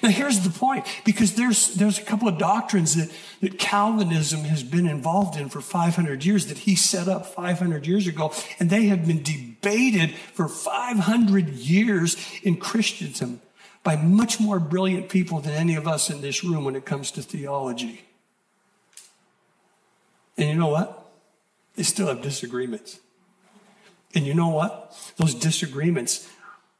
Now, 0.02 0.08
here's 0.08 0.40
the 0.40 0.50
point 0.50 0.87
because 1.04 1.34
there's, 1.34 1.74
there's 1.74 1.98
a 1.98 2.02
couple 2.02 2.26
of 2.26 2.38
doctrines 2.38 2.94
that, 2.94 3.14
that 3.42 3.58
Calvinism 3.58 4.40
has 4.44 4.62
been 4.62 4.87
involved 4.87 5.38
in 5.38 5.48
for 5.50 5.60
500 5.60 6.24
years 6.24 6.46
that 6.46 6.58
he 6.58 6.74
set 6.74 7.06
up 7.06 7.26
500 7.26 7.87
years 7.87 8.06
ago, 8.06 8.32
and 8.58 8.70
they 8.70 8.87
have 8.87 9.06
been 9.06 9.22
debated 9.22 10.14
for 10.32 10.48
500 10.48 11.50
years 11.50 12.16
in 12.42 12.56
Christendom 12.56 13.40
by 13.85 13.97
much 13.97 14.40
more 14.40 14.59
brilliant 14.59 15.11
people 15.11 15.40
than 15.40 15.53
any 15.53 15.77
of 15.77 15.87
us 15.87 16.11
in 16.11 16.23
this 16.23 16.42
room 16.42 16.64
when 16.64 16.75
it 16.75 16.87
comes 16.87 17.11
to 17.12 17.23
theology. 17.23 18.03
And 20.37 20.49
you 20.49 20.55
know 20.57 20.68
what? 20.68 21.12
They 21.77 21.83
still 21.83 22.09
have 22.09 22.23
disagreements. 22.23 22.99
And 24.14 24.27
you 24.27 24.35
know 24.35 24.49
what? 24.49 24.97
Those 25.16 25.35
disagreements 25.35 26.29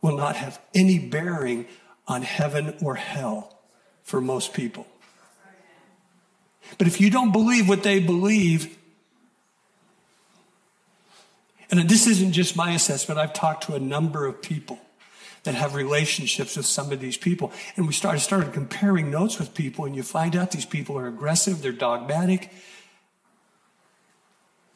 will 0.01 0.17
not 0.17 0.37
have 0.37 0.61
any 0.75 0.99
bearing 0.99 1.67
on 2.09 2.23
heaven 2.23 2.75
or 2.83 2.95
hell 2.95 3.59
for 4.03 4.21
most 4.21 4.55
people. 4.55 4.87
But 6.79 6.87
if 6.87 7.01
you 7.01 7.11
don't 7.11 7.33
believe 7.33 7.69
what 7.69 7.83
they 7.83 8.01
believe, 8.01 8.79
and 11.71 11.88
this 11.88 12.07
isn't 12.07 12.33
just 12.33 12.57
my 12.57 12.73
assessment, 12.73 13.21
I've 13.21 13.35
talked 13.35 13.64
to 13.64 13.75
a 13.75 13.81
number 13.81 14.27
of 14.27 14.40
people 14.40 14.79
that 15.44 15.54
have 15.54 15.74
relationships 15.74 16.57
with 16.57 16.66
some 16.66 16.92
of 16.92 17.00
these 17.00 17.16
people. 17.16 17.52
And 17.76 17.87
we 17.87 17.92
started, 17.92 18.20
started 18.20 18.52
comparing 18.52 19.11
notes 19.11 19.38
with 19.38 19.54
people, 19.54 19.85
and 19.85 19.94
you 19.94 20.02
find 20.02 20.35
out 20.37 20.50
these 20.50 20.66
people 20.66 20.98
are 20.98 21.07
aggressive, 21.07 21.62
they're 21.62 21.72
dogmatic, 21.72 22.50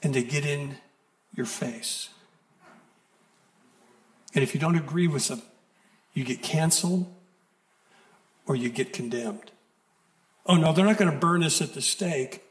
and 0.03 0.15
they 0.15 0.23
get 0.23 0.47
in 0.47 0.77
your 1.35 1.47
face. 1.47 2.11
And 4.35 4.43
if 4.43 4.55
you 4.55 4.61
don't 4.61 4.77
agree 4.77 5.09
with 5.09 5.29
them, 5.29 5.43
you 6.15 6.25
get 6.25 6.43
canceled 6.43 7.13
or 8.47 8.55
you 8.57 8.69
get 8.69 8.93
condemned. 8.93 9.51
Oh 10.47 10.57
no, 10.57 10.73
they're 10.73 10.85
not 10.85 10.97
going 10.97 11.11
to 11.11 11.19
burn 11.19 11.43
us 11.43 11.61
at 11.61 11.75
the 11.75 11.83
stake 11.83 12.45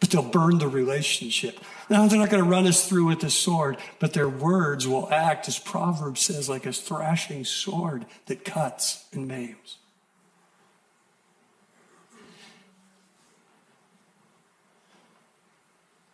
but 0.00 0.10
they'll 0.10 0.22
burn 0.22 0.58
the 0.58 0.68
relationship. 0.68 1.60
Now, 1.88 2.06
they're 2.08 2.18
not 2.18 2.30
going 2.30 2.42
to 2.42 2.48
run 2.48 2.66
us 2.66 2.88
through 2.88 3.06
with 3.06 3.22
a 3.22 3.30
sword, 3.30 3.76
but 4.00 4.12
their 4.12 4.28
words 4.28 4.88
will 4.88 5.08
act, 5.12 5.46
as 5.46 5.58
Proverbs 5.58 6.20
says, 6.20 6.48
like 6.48 6.66
a 6.66 6.72
thrashing 6.72 7.44
sword 7.44 8.06
that 8.26 8.44
cuts 8.44 9.04
and 9.12 9.28
maims. 9.28 9.78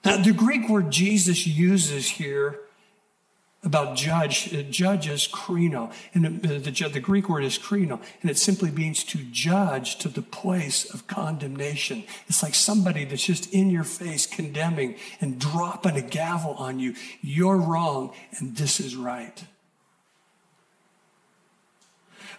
Now, 0.04 0.16
the 0.16 0.32
Greek 0.32 0.68
word 0.68 0.90
Jesus 0.90 1.46
uses 1.46 2.08
here 2.08 2.61
about 3.64 3.96
judge. 3.96 4.52
Uh, 4.52 4.62
judge 4.62 5.08
is 5.08 5.28
krino, 5.28 5.92
and 6.14 6.42
the, 6.42 6.58
the, 6.58 7.00
Greek 7.00 7.28
word 7.28 7.44
is 7.44 7.58
krino, 7.58 8.00
and 8.20 8.30
it 8.30 8.36
simply 8.36 8.70
means 8.70 9.04
to 9.04 9.18
judge 9.30 9.98
to 9.98 10.08
the 10.08 10.22
place 10.22 10.92
of 10.92 11.06
condemnation. 11.06 12.04
It's 12.26 12.42
like 12.42 12.54
somebody 12.54 13.04
that's 13.04 13.24
just 13.24 13.52
in 13.52 13.70
your 13.70 13.84
face 13.84 14.26
condemning 14.26 14.96
and 15.20 15.38
dropping 15.38 15.96
a 15.96 16.02
gavel 16.02 16.54
on 16.54 16.80
you. 16.80 16.94
You're 17.20 17.58
wrong, 17.58 18.12
and 18.38 18.56
this 18.56 18.80
is 18.80 18.96
right. 18.96 19.44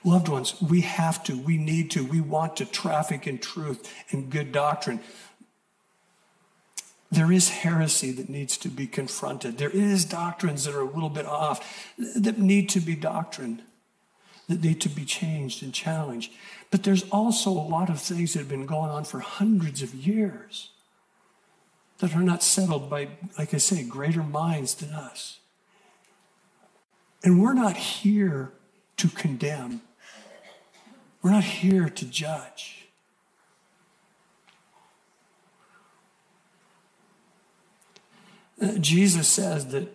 Loved 0.05 0.27
ones, 0.27 0.61
we 0.61 0.81
have 0.81 1.23
to, 1.23 1.37
we 1.37 1.57
need 1.57 1.91
to, 1.91 2.03
we 2.03 2.19
want 2.19 2.57
to 2.57 2.65
traffic 2.65 3.25
in 3.25 3.37
truth 3.37 3.89
and 4.11 4.29
good 4.29 4.51
doctrine 4.51 4.99
there 7.13 7.31
is 7.31 7.49
heresy 7.49 8.11
that 8.11 8.29
needs 8.29 8.57
to 8.57 8.69
be 8.69 8.87
confronted. 8.87 9.57
There 9.57 9.69
is 9.69 10.05
doctrines 10.05 10.65
that 10.65 10.75
are 10.75 10.81
a 10.81 10.89
little 10.89 11.09
bit 11.09 11.25
off 11.25 11.93
that 11.97 12.39
need 12.39 12.69
to 12.69 12.79
be 12.79 12.95
doctrine, 12.95 13.61
that 14.47 14.63
need 14.63 14.81
to 14.81 14.89
be 14.89 15.05
changed 15.05 15.63
and 15.63 15.73
challenged. 15.73 16.31
But 16.71 16.83
there's 16.83 17.07
also 17.09 17.51
a 17.51 17.67
lot 17.69 17.89
of 17.89 17.99
things 17.99 18.33
that 18.33 18.39
have 18.39 18.49
been 18.49 18.65
going 18.65 18.89
on 18.89 19.03
for 19.03 19.19
hundreds 19.19 19.81
of 19.81 19.93
years 19.93 20.69
that 21.99 22.15
are 22.15 22.21
not 22.21 22.41
settled 22.41 22.89
by, 22.89 23.09
like 23.37 23.53
I 23.53 23.57
say, 23.57 23.83
greater 23.83 24.23
minds 24.23 24.75
than 24.75 24.89
us. 24.89 25.39
And 27.23 27.41
we're 27.41 27.53
not 27.53 27.77
here 27.77 28.51
to 28.97 29.07
condemn. 29.07 29.81
We're 31.21 31.31
not 31.31 31.43
here 31.43 31.89
to 31.89 32.05
judge. 32.05 32.82
Jesus 38.79 39.27
says 39.27 39.67
that 39.67 39.87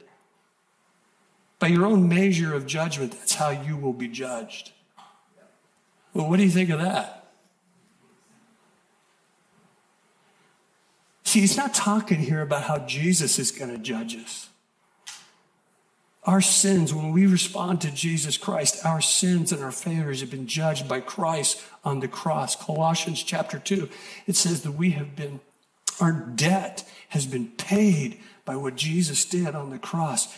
by 1.58 1.68
your 1.68 1.86
own 1.86 2.08
measure 2.08 2.54
of 2.54 2.66
judgment, 2.66 3.12
that's 3.12 3.34
how 3.34 3.50
you 3.50 3.76
will 3.76 3.92
be 3.92 4.08
judged. 4.08 4.72
Well, 6.14 6.28
what 6.28 6.36
do 6.36 6.44
you 6.44 6.50
think 6.50 6.70
of 6.70 6.80
that? 6.80 7.14
See, 11.24 11.40
he's 11.40 11.56
not 11.56 11.74
talking 11.74 12.20
here 12.20 12.40
about 12.40 12.64
how 12.64 12.78
Jesus 12.78 13.38
is 13.38 13.50
going 13.50 13.70
to 13.70 13.78
judge 13.78 14.16
us. 14.16 14.48
Our 16.24 16.40
sins, 16.40 16.92
when 16.92 17.12
we 17.12 17.26
respond 17.26 17.80
to 17.82 17.90
Jesus 17.90 18.36
Christ, 18.36 18.84
our 18.84 19.00
sins 19.00 19.52
and 19.52 19.62
our 19.62 19.72
failures 19.72 20.20
have 20.20 20.30
been 20.30 20.46
judged 20.46 20.88
by 20.88 21.00
Christ 21.00 21.62
on 21.84 22.00
the 22.00 22.08
cross. 22.08 22.56
Colossians 22.56 23.22
chapter 23.22 23.58
2, 23.58 23.88
it 24.26 24.36
says 24.36 24.62
that 24.62 24.72
we 24.72 24.90
have 24.90 25.16
been, 25.16 25.40
our 26.00 26.12
debt 26.12 26.88
has 27.10 27.26
been 27.26 27.48
paid 27.48 28.20
by 28.44 28.56
what 28.56 28.76
Jesus 28.76 29.24
did 29.24 29.54
on 29.54 29.70
the 29.70 29.78
cross. 29.78 30.36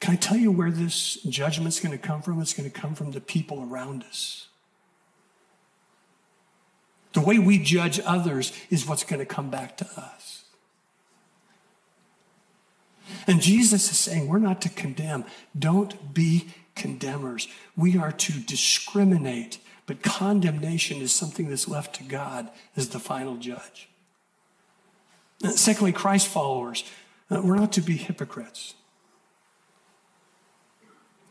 Can 0.00 0.14
I 0.14 0.16
tell 0.16 0.36
you 0.36 0.50
where 0.50 0.70
this 0.70 1.16
judgment's 1.22 1.80
going 1.80 1.96
to 1.96 1.98
come 1.98 2.22
from? 2.22 2.40
It's 2.40 2.54
going 2.54 2.70
to 2.70 2.80
come 2.80 2.94
from 2.94 3.12
the 3.12 3.20
people 3.20 3.68
around 3.70 4.02
us. 4.04 4.48
The 7.12 7.20
way 7.20 7.38
we 7.38 7.58
judge 7.58 8.00
others 8.04 8.52
is 8.70 8.86
what's 8.86 9.04
going 9.04 9.18
to 9.20 9.26
come 9.26 9.50
back 9.50 9.76
to 9.78 9.86
us. 9.96 10.44
And 13.26 13.42
Jesus 13.42 13.90
is 13.90 13.98
saying 13.98 14.28
we're 14.28 14.38
not 14.38 14.62
to 14.62 14.68
condemn. 14.68 15.24
Don't 15.58 16.14
be 16.14 16.48
condemners. 16.76 17.48
We 17.76 17.98
are 17.98 18.12
to 18.12 18.32
discriminate 18.40 19.58
But 19.90 20.04
condemnation 20.04 21.02
is 21.02 21.12
something 21.12 21.48
that's 21.48 21.66
left 21.66 21.96
to 21.96 22.04
God 22.04 22.48
as 22.76 22.90
the 22.90 23.00
final 23.00 23.34
judge. 23.34 23.89
Secondly, 25.42 25.92
Christ 25.92 26.28
followers, 26.28 26.84
uh, 27.30 27.40
we're 27.42 27.56
not 27.56 27.72
to 27.72 27.80
be 27.80 27.96
hypocrites. 27.96 28.74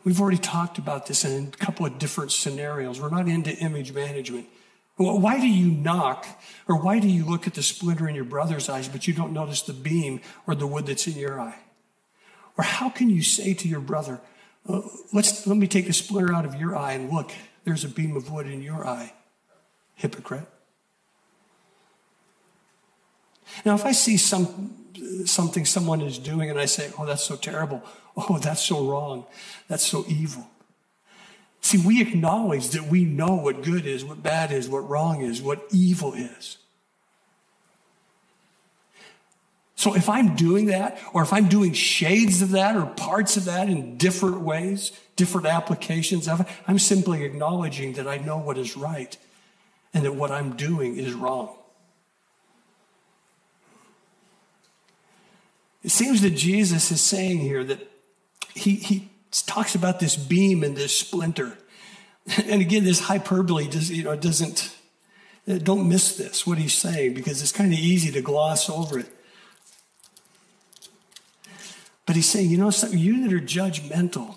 We've 0.02 0.20
already 0.20 0.38
talked 0.38 0.78
about 0.78 1.06
this 1.06 1.24
in 1.24 1.48
a 1.48 1.56
couple 1.56 1.86
of 1.86 1.98
different 1.98 2.32
scenarios. 2.32 3.00
We're 3.00 3.10
not 3.10 3.28
into 3.28 3.54
image 3.58 3.92
management. 3.92 4.46
Why 4.96 5.40
do 5.40 5.48
you 5.48 5.70
knock 5.70 6.26
or 6.68 6.76
why 6.80 6.98
do 6.98 7.08
you 7.08 7.24
look 7.24 7.46
at 7.46 7.54
the 7.54 7.62
splinter 7.62 8.08
in 8.08 8.14
your 8.14 8.24
brother's 8.24 8.68
eyes, 8.68 8.88
but 8.88 9.06
you 9.06 9.14
don't 9.14 9.32
notice 9.32 9.62
the 9.62 9.72
beam 9.72 10.20
or 10.46 10.54
the 10.54 10.66
wood 10.66 10.86
that's 10.86 11.06
in 11.06 11.14
your 11.14 11.40
eye? 11.40 11.58
Or 12.58 12.64
how 12.64 12.90
can 12.90 13.08
you 13.08 13.22
say 13.22 13.54
to 13.54 13.68
your 13.68 13.80
brother, 13.80 14.20
uh, 14.68 14.82
let's, 15.12 15.46
let 15.46 15.56
me 15.56 15.66
take 15.66 15.86
the 15.86 15.92
splinter 15.92 16.34
out 16.34 16.44
of 16.44 16.54
your 16.54 16.76
eye 16.76 16.92
and 16.92 17.10
look, 17.10 17.32
there's 17.64 17.84
a 17.84 17.88
beam 17.88 18.14
of 18.16 18.30
wood 18.30 18.46
in 18.46 18.60
your 18.60 18.86
eye? 18.86 19.14
Hypocrite. 19.94 20.46
Now, 23.64 23.74
if 23.74 23.84
I 23.84 23.92
see 23.92 24.16
some, 24.16 24.74
something 25.26 25.64
someone 25.64 26.00
is 26.00 26.18
doing 26.18 26.50
and 26.50 26.58
I 26.58 26.66
say, 26.66 26.90
oh, 26.98 27.06
that's 27.06 27.24
so 27.24 27.36
terrible, 27.36 27.82
oh, 28.16 28.38
that's 28.38 28.62
so 28.62 28.84
wrong, 28.86 29.26
that's 29.68 29.86
so 29.86 30.04
evil. 30.08 30.46
See, 31.60 31.78
we 31.78 32.00
acknowledge 32.00 32.70
that 32.70 32.86
we 32.86 33.04
know 33.04 33.34
what 33.34 33.62
good 33.62 33.86
is, 33.86 34.04
what 34.04 34.22
bad 34.22 34.50
is, 34.50 34.68
what 34.68 34.88
wrong 34.88 35.20
is, 35.20 35.42
what 35.42 35.66
evil 35.70 36.14
is. 36.14 36.56
So 39.80 39.94
if 39.94 40.10
I'm 40.10 40.36
doing 40.36 40.66
that, 40.66 40.98
or 41.14 41.22
if 41.22 41.32
I'm 41.32 41.48
doing 41.48 41.72
shades 41.72 42.42
of 42.42 42.50
that 42.50 42.76
or 42.76 42.84
parts 42.84 43.38
of 43.38 43.46
that 43.46 43.70
in 43.70 43.96
different 43.96 44.42
ways, 44.42 44.92
different 45.16 45.46
applications 45.46 46.28
of 46.28 46.42
it, 46.42 46.46
I'm 46.68 46.78
simply 46.78 47.24
acknowledging 47.24 47.94
that 47.94 48.06
I 48.06 48.18
know 48.18 48.36
what 48.36 48.58
is 48.58 48.76
right 48.76 49.16
and 49.94 50.04
that 50.04 50.14
what 50.14 50.30
I'm 50.30 50.54
doing 50.54 50.98
is 50.98 51.14
wrong. 51.14 51.56
It 55.82 55.90
seems 55.90 56.20
that 56.22 56.30
Jesus 56.30 56.90
is 56.90 57.00
saying 57.00 57.38
here 57.38 57.64
that 57.64 57.90
he, 58.54 58.74
he 58.76 59.10
talks 59.46 59.74
about 59.74 60.00
this 60.00 60.16
beam 60.16 60.62
and 60.62 60.76
this 60.76 60.98
splinter. 60.98 61.56
And 62.46 62.60
again, 62.60 62.84
this 62.84 63.00
hyperbole 63.00 63.66
does, 63.66 63.90
you 63.90 64.04
know, 64.04 64.14
doesn't, 64.14 64.76
uh, 65.48 65.58
don't 65.58 65.88
miss 65.88 66.16
this, 66.16 66.46
what 66.46 66.58
he's 66.58 66.74
saying, 66.74 67.14
because 67.14 67.40
it's 67.42 67.50
kind 67.50 67.72
of 67.72 67.78
easy 67.78 68.12
to 68.12 68.20
gloss 68.20 68.68
over 68.68 68.98
it. 69.00 69.06
But 72.06 72.14
he's 72.14 72.28
saying, 72.28 72.50
you 72.50 72.58
know, 72.58 72.70
something, 72.70 72.98
you 72.98 73.26
that 73.26 73.32
are 73.32 73.40
judgmental, 73.40 74.36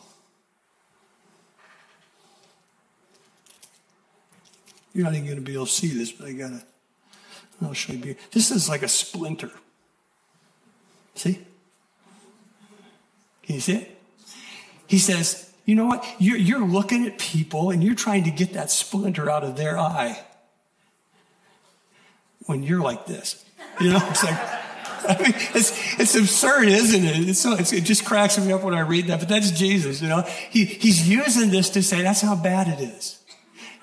you're 4.93 5.03
not 5.03 5.13
even 5.13 5.25
going 5.25 5.37
to 5.37 5.43
be 5.43 5.53
able 5.53 5.65
to 5.65 5.71
see 5.71 5.89
this, 5.89 6.11
but 6.11 6.29
I 6.29 6.31
got 6.31 6.49
to, 6.49 6.63
I'll 7.61 7.73
show 7.73 7.93
you. 7.93 8.15
This 8.31 8.49
is 8.49 8.69
like 8.69 8.81
a 8.81 8.87
splinter. 8.87 9.51
See? 11.15 11.39
Can 13.43 13.55
you 13.55 13.61
see 13.61 13.75
it? 13.75 14.01
He 14.87 14.97
says, 14.97 15.51
you 15.65 15.75
know 15.75 15.85
what? 15.85 16.05
You're, 16.19 16.37
you're 16.37 16.65
looking 16.65 17.05
at 17.05 17.17
people 17.17 17.69
and 17.69 17.83
you're 17.83 17.95
trying 17.95 18.25
to 18.25 18.31
get 18.31 18.53
that 18.53 18.71
splinter 18.71 19.29
out 19.29 19.43
of 19.43 19.55
their 19.55 19.77
eye 19.77 20.19
when 22.45 22.63
you're 22.63 22.81
like 22.81 23.05
this. 23.05 23.43
You 23.79 23.91
know, 23.91 23.99
it's 24.09 24.23
like, 24.23 24.37
I 25.05 25.21
mean, 25.21 25.33
it's, 25.53 25.99
it's 25.99 26.15
absurd, 26.15 26.67
isn't 26.67 27.03
it? 27.03 27.29
It's 27.29 27.39
so, 27.39 27.53
it's, 27.53 27.73
it 27.73 27.83
just 27.83 28.05
cracks 28.05 28.37
me 28.37 28.51
up 28.53 28.63
when 28.63 28.73
I 28.73 28.81
read 28.81 29.07
that, 29.07 29.19
but 29.19 29.29
that's 29.29 29.51
Jesus, 29.51 30.01
you 30.01 30.07
know? 30.07 30.21
He, 30.21 30.65
he's 30.65 31.07
using 31.07 31.49
this 31.49 31.69
to 31.71 31.83
say 31.83 32.01
that's 32.01 32.21
how 32.21 32.35
bad 32.35 32.67
it 32.67 32.81
is. 32.81 33.22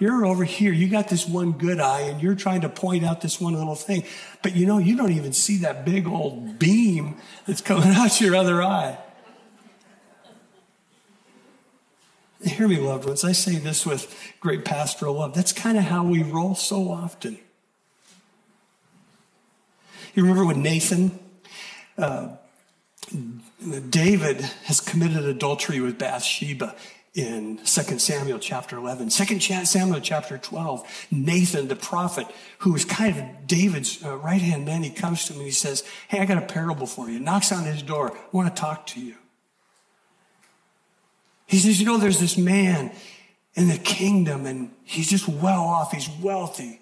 You're 0.01 0.25
over 0.25 0.45
here, 0.45 0.73
you 0.73 0.89
got 0.89 1.09
this 1.09 1.29
one 1.29 1.53
good 1.53 1.79
eye, 1.79 2.01
and 2.01 2.23
you're 2.23 2.35
trying 2.35 2.63
to 2.63 2.71
point 2.71 3.05
out 3.05 3.21
this 3.21 3.39
one 3.39 3.53
little 3.53 3.75
thing, 3.75 4.05
but 4.43 4.57
you 4.57 4.65
know, 4.65 4.79
you 4.79 4.97
don't 4.97 5.13
even 5.13 5.35
see 5.35 5.59
that 5.59 5.85
big 5.85 6.09
old 6.09 6.59
beam 6.59 7.17
that's 7.47 7.61
coming 7.61 7.89
out 7.91 8.19
your 8.19 8.35
other 8.35 8.63
eye. 8.63 8.99
Hear 12.43 12.67
me, 12.67 12.79
loved 12.79 13.05
ones. 13.05 13.23
I 13.23 13.33
say 13.33 13.57
this 13.57 13.85
with 13.85 14.17
great 14.41 14.65
pastoral 14.65 15.17
love. 15.17 15.35
That's 15.35 15.53
kind 15.53 15.77
of 15.77 15.85
how 15.85 16.03
we 16.03 16.23
roll 16.23 16.55
so 16.55 16.91
often. 16.91 17.39
You 20.15 20.23
remember 20.23 20.47
when 20.47 20.63
Nathan, 20.63 21.19
uh, 21.99 22.37
David 23.91 24.41
has 24.65 24.81
committed 24.81 25.27
adultery 25.27 25.81
with 25.81 25.99
Bathsheba 25.99 26.75
in 27.15 27.59
2 27.59 27.65
Samuel 27.65 28.39
chapter 28.39 28.77
11. 28.77 29.09
2 29.09 29.41
Samuel 29.65 30.01
chapter 30.01 30.39
12, 30.39 31.07
Nathan, 31.11 31.69
the 31.69 31.77
prophet, 31.77 32.27
who 32.59 32.75
is 32.75 32.85
kind 32.85 33.17
of 33.17 33.47
David's 33.47 34.05
uh, 34.05 34.17
right 34.17 34.41
hand 34.41 34.65
man, 34.65 34.83
he 34.83 34.91
comes 34.91 35.25
to 35.27 35.33
him 35.33 35.41
and 35.41 35.47
he 35.47 35.53
says, 35.53 35.83
Hey, 36.09 36.21
I 36.21 36.25
got 36.25 36.39
a 36.39 36.47
parable 36.47 36.87
for 36.87 37.11
you. 37.11 37.19
Knocks 37.19 37.51
on 37.53 37.65
his 37.65 37.83
door. 37.83 38.13
I 38.13 38.21
want 38.33 38.55
to 38.55 38.61
talk 38.61 38.87
to 38.89 39.01
you. 39.01 39.15
He 41.47 41.59
says, 41.59 41.81
You 41.81 41.87
know, 41.87 41.99
there's 41.99 42.21
this 42.21 42.39
man 42.39 42.93
in 43.55 43.69
the 43.69 43.79
kingdom, 43.79 44.47
and 44.47 44.71
he's 44.85 45.11
just 45.11 45.29
well 45.29 45.63
off. 45.63 45.93
He's 45.93 46.09
wealthy. 46.23 46.81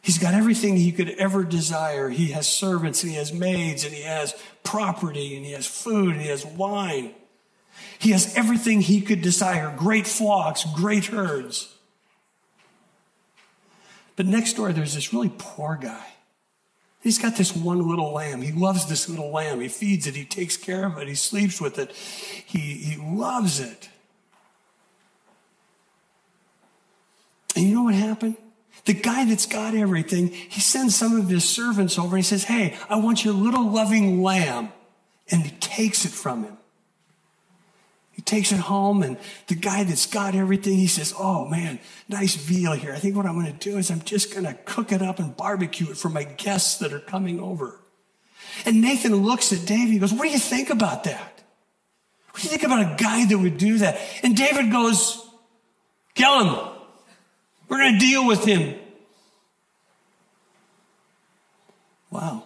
He's 0.00 0.18
got 0.18 0.34
everything 0.34 0.76
he 0.76 0.92
could 0.92 1.10
ever 1.10 1.42
desire. 1.42 2.08
He 2.08 2.28
has 2.28 2.48
servants, 2.48 3.02
and 3.02 3.10
he 3.10 3.18
has 3.18 3.32
maids, 3.32 3.84
and 3.84 3.92
he 3.92 4.02
has 4.02 4.34
property, 4.62 5.36
and 5.36 5.44
he 5.44 5.52
has 5.52 5.66
food, 5.66 6.14
and 6.14 6.22
he 6.22 6.28
has 6.28 6.46
wine. 6.46 7.12
He 7.98 8.10
has 8.10 8.34
everything 8.36 8.80
he 8.80 9.00
could 9.00 9.22
desire 9.22 9.74
great 9.76 10.06
flocks, 10.06 10.64
great 10.74 11.06
herds. 11.06 11.74
But 14.16 14.26
next 14.26 14.54
door, 14.54 14.72
there's 14.72 14.94
this 14.94 15.12
really 15.12 15.32
poor 15.36 15.78
guy. 15.80 16.04
He's 17.00 17.18
got 17.18 17.36
this 17.36 17.54
one 17.54 17.88
little 17.88 18.12
lamb. 18.12 18.42
He 18.42 18.52
loves 18.52 18.86
this 18.86 19.08
little 19.08 19.30
lamb. 19.30 19.60
He 19.60 19.68
feeds 19.68 20.06
it. 20.06 20.16
He 20.16 20.24
takes 20.24 20.56
care 20.56 20.86
of 20.86 20.98
it. 20.98 21.06
He 21.08 21.14
sleeps 21.14 21.60
with 21.60 21.78
it. 21.78 21.92
He, 21.92 22.58
he 22.58 22.96
loves 22.96 23.60
it. 23.60 23.88
And 27.54 27.66
you 27.66 27.74
know 27.74 27.84
what 27.84 27.94
happened? 27.94 28.36
The 28.84 28.94
guy 28.94 29.24
that's 29.24 29.46
got 29.46 29.74
everything, 29.74 30.28
he 30.28 30.60
sends 30.60 30.94
some 30.94 31.16
of 31.16 31.28
his 31.28 31.48
servants 31.48 31.98
over 31.98 32.16
and 32.16 32.24
he 32.24 32.28
says, 32.28 32.44
Hey, 32.44 32.76
I 32.90 32.96
want 32.96 33.24
your 33.24 33.34
little 33.34 33.70
loving 33.70 34.22
lamb. 34.22 34.70
And 35.30 35.42
he 35.42 35.50
takes 35.60 36.04
it 36.04 36.10
from 36.10 36.44
him. 36.44 36.57
He 38.18 38.22
takes 38.22 38.50
it 38.50 38.58
home, 38.58 39.04
and 39.04 39.16
the 39.46 39.54
guy 39.54 39.84
that's 39.84 40.06
got 40.06 40.34
everything, 40.34 40.76
he 40.76 40.88
says, 40.88 41.14
Oh 41.16 41.44
man, 41.44 41.78
nice 42.08 42.34
veal 42.34 42.72
here. 42.72 42.92
I 42.92 42.98
think 42.98 43.14
what 43.14 43.26
I'm 43.26 43.40
going 43.40 43.46
to 43.46 43.70
do 43.70 43.78
is 43.78 43.92
I'm 43.92 44.02
just 44.02 44.34
going 44.34 44.44
to 44.44 44.54
cook 44.54 44.90
it 44.90 45.00
up 45.00 45.20
and 45.20 45.36
barbecue 45.36 45.88
it 45.88 45.96
for 45.96 46.08
my 46.08 46.24
guests 46.24 46.78
that 46.78 46.92
are 46.92 46.98
coming 46.98 47.38
over. 47.38 47.78
And 48.66 48.80
Nathan 48.80 49.14
looks 49.14 49.52
at 49.52 49.64
David. 49.66 49.92
He 49.92 50.00
goes, 50.00 50.12
What 50.12 50.24
do 50.24 50.30
you 50.30 50.38
think 50.40 50.68
about 50.68 51.04
that? 51.04 51.44
What 52.32 52.42
do 52.42 52.48
you 52.48 52.50
think 52.50 52.64
about 52.64 52.80
a 52.80 52.96
guy 53.00 53.24
that 53.24 53.38
would 53.38 53.56
do 53.56 53.78
that? 53.78 54.00
And 54.24 54.36
David 54.36 54.72
goes, 54.72 55.24
Kill 56.16 56.44
him. 56.44 56.68
We're 57.68 57.78
going 57.78 57.92
to 57.92 58.00
deal 58.00 58.26
with 58.26 58.44
him. 58.44 58.74
Wow. 62.10 62.42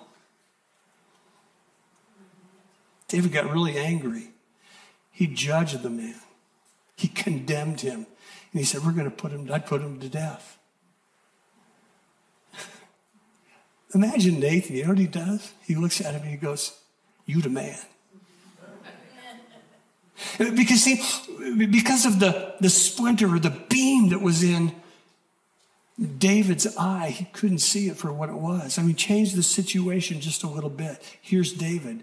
David 3.08 3.32
got 3.32 3.50
really 3.50 3.78
angry. 3.78 4.31
He 5.22 5.28
judged 5.28 5.80
the 5.84 5.88
man. 5.88 6.16
He 6.96 7.06
condemned 7.06 7.82
him. 7.82 7.98
And 8.52 8.58
he 8.60 8.64
said, 8.64 8.84
We're 8.84 8.90
going 8.90 9.08
to 9.08 9.16
put 9.16 9.30
him, 9.30 9.48
I'd 9.52 9.66
put 9.66 9.80
him 9.80 10.00
to 10.00 10.08
death. 10.08 10.58
Imagine 13.94 14.40
Nathan, 14.40 14.74
you 14.74 14.82
know 14.82 14.88
what 14.88 14.98
he 14.98 15.06
does? 15.06 15.52
He 15.64 15.76
looks 15.76 16.00
at 16.00 16.14
him 16.14 16.22
and 16.22 16.30
he 16.32 16.36
goes, 16.36 16.76
You 17.24 17.40
the 17.40 17.50
man. 17.50 17.78
because 20.38 20.82
see, 20.82 21.00
because 21.70 22.04
of 22.04 22.18
the, 22.18 22.56
the 22.60 22.68
splinter 22.68 23.32
or 23.32 23.38
the 23.38 23.64
beam 23.68 24.08
that 24.08 24.22
was 24.22 24.42
in 24.42 24.72
David's 26.18 26.66
eye, 26.76 27.10
he 27.10 27.26
couldn't 27.26 27.60
see 27.60 27.86
it 27.86 27.96
for 27.96 28.12
what 28.12 28.28
it 28.28 28.38
was. 28.38 28.76
I 28.76 28.82
mean, 28.82 28.96
change 28.96 29.34
the 29.34 29.44
situation 29.44 30.20
just 30.20 30.42
a 30.42 30.48
little 30.48 30.68
bit. 30.68 31.00
Here's 31.22 31.52
David. 31.52 32.02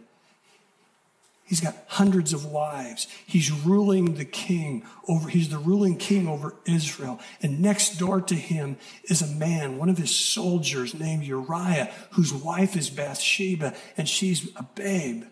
He's 1.49 1.61
got 1.61 1.75
hundreds 1.87 2.31
of 2.31 2.45
wives. 2.45 3.07
He's 3.25 3.51
ruling 3.51 4.13
the 4.13 4.23
king 4.23 4.85
over, 5.07 5.29
he's 5.29 5.49
the 5.49 5.57
ruling 5.57 5.97
king 5.97 6.27
over 6.27 6.53
Israel. 6.65 7.19
And 7.41 7.59
next 7.59 7.97
door 7.97 8.21
to 8.21 8.35
him 8.35 8.77
is 9.05 9.23
a 9.23 9.27
man, 9.27 9.79
one 9.79 9.89
of 9.89 9.97
his 9.97 10.15
soldiers 10.15 10.93
named 10.93 11.23
Uriah, 11.23 11.91
whose 12.11 12.31
wife 12.31 12.77
is 12.77 12.91
Bathsheba, 12.91 13.73
and 13.97 14.07
she's 14.07 14.55
a 14.57 14.63
babe. 14.75 15.23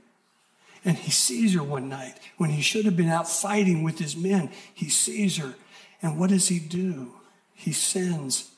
And 0.84 0.98
he 0.98 1.12
sees 1.12 1.54
her 1.54 1.62
one 1.62 1.88
night 1.88 2.16
when 2.38 2.50
he 2.50 2.64
should 2.64 2.86
have 2.86 2.98
been 2.98 3.10
out 3.10 3.30
fighting 3.30 3.84
with 3.84 4.00
his 4.00 4.18
men. 4.18 4.50
He 4.74 4.90
sees 4.90 5.38
her. 5.38 5.54
And 6.02 6.18
what 6.20 6.32
does 6.32 6.48
he 6.48 6.58
do? 6.58 7.14
He 7.54 7.74
sends 7.74 8.50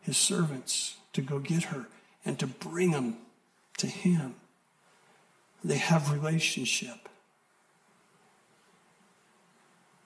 his 0.00 0.16
servants 0.16 0.96
to 1.12 1.22
go 1.22 1.38
get 1.38 1.64
her 1.64 1.86
and 2.24 2.36
to 2.40 2.48
bring 2.48 2.90
them 2.90 3.18
to 3.78 3.86
him. 3.86 4.34
They 5.64 5.78
have 5.78 6.12
relationship. 6.12 7.08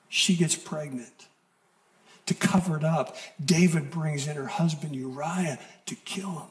She 0.08 0.34
gets 0.36 0.56
pregnant. 0.56 1.26
to 2.30 2.34
cover 2.34 2.76
it 2.76 2.84
up. 2.84 3.16
David 3.44 3.90
brings 3.90 4.28
in 4.28 4.36
her 4.36 4.46
husband 4.46 4.94
Uriah 4.94 5.58
to 5.86 5.94
kill 5.96 6.30
him. 6.30 6.48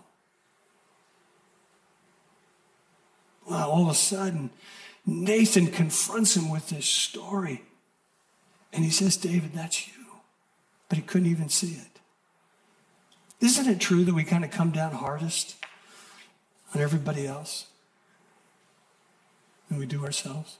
Well, 3.50 3.72
all 3.72 3.84
of 3.84 3.90
a 3.90 3.94
sudden, 3.94 4.50
Nathan 5.06 5.68
confronts 5.68 6.36
him 6.36 6.50
with 6.50 6.68
this 6.68 6.86
story. 6.86 7.64
And 8.74 8.84
he 8.84 8.92
says, 8.92 9.16
David, 9.16 9.54
that's 9.54 9.88
you. 9.88 10.04
But 10.90 10.98
he 10.98 11.02
couldn't 11.02 11.32
even 11.32 11.48
see 11.48 11.76
it. 11.76 12.00
Isn't 13.40 13.68
it 13.68 13.80
true 13.80 14.04
that 14.04 14.14
we 14.14 14.26
kind 14.26 14.44
of 14.44 14.52
come 14.52 14.72
down 14.72 14.92
hardest 14.92 15.56
on 16.76 16.82
everybody 16.82 17.26
else 17.26 17.68
than 19.70 19.78
we 19.78 19.86
do 19.86 20.04
ourselves? 20.04 20.58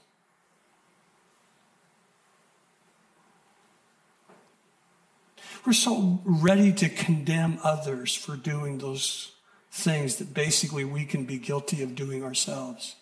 We're 5.66 5.72
so 5.74 6.22
ready 6.24 6.72
to 6.72 6.88
condemn 6.88 7.58
others 7.62 8.14
for 8.14 8.34
doing 8.34 8.78
those 8.78 9.32
things 9.70 10.16
that 10.16 10.32
basically 10.32 10.84
we 10.84 11.04
can 11.04 11.24
be 11.24 11.38
guilty 11.38 11.82
of 11.82 11.94
doing 11.94 12.24
ourselves. 12.24 12.96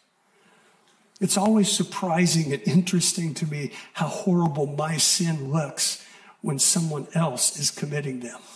It's 1.20 1.36
always 1.36 1.70
surprising 1.70 2.52
and 2.52 2.62
interesting 2.66 3.34
to 3.34 3.46
me 3.46 3.72
how 3.92 4.06
horrible 4.06 4.66
my 4.66 4.96
sin 4.96 5.52
looks 5.52 6.04
when 6.42 6.58
someone 6.58 7.06
else 7.14 7.58
is 7.58 7.70
committing 7.70 8.20
them. 8.20 8.40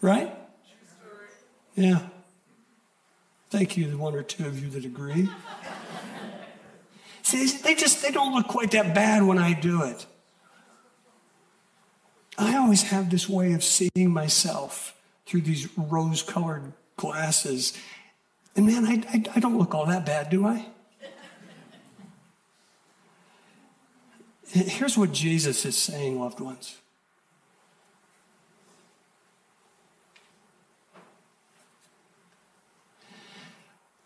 Right? 0.00 0.37
Yeah. 1.78 2.00
Thank 3.50 3.76
you, 3.76 3.88
the 3.88 3.96
one 3.96 4.16
or 4.16 4.24
two 4.24 4.46
of 4.46 4.60
you 4.60 4.68
that 4.70 4.84
agree. 4.84 5.28
See, 7.22 7.46
they 7.46 7.76
just 7.76 8.02
they 8.02 8.10
don't 8.10 8.34
look 8.34 8.48
quite 8.48 8.72
that 8.72 8.96
bad 8.96 9.22
when 9.22 9.38
I 9.38 9.52
do 9.52 9.84
it. 9.84 10.04
I 12.36 12.56
always 12.56 12.82
have 12.82 13.10
this 13.10 13.28
way 13.28 13.52
of 13.52 13.62
seeing 13.62 14.10
myself 14.10 15.00
through 15.24 15.42
these 15.42 15.68
rose 15.76 16.20
colored 16.20 16.72
glasses. 16.96 17.78
And 18.56 18.66
man, 18.66 18.84
I, 18.84 19.02
I, 19.12 19.24
I, 19.36 19.40
don't 19.40 19.56
look 19.56 19.72
all 19.74 19.86
that 19.86 20.04
bad, 20.04 20.30
do 20.30 20.46
I? 20.46 20.66
Here's 24.50 24.96
what 24.96 25.12
Jesus 25.12 25.64
is 25.64 25.76
saying, 25.76 26.18
loved 26.18 26.40
ones. 26.40 26.78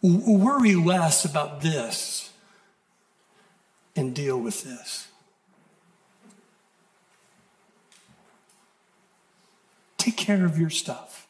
Worry 0.02 0.74
less 0.74 1.24
about 1.24 1.60
this 1.60 2.32
and 3.94 4.14
deal 4.14 4.38
with 4.38 4.64
this. 4.64 5.08
Take 9.96 10.16
care 10.16 10.44
of 10.44 10.58
your 10.58 10.70
stuff. 10.70 11.28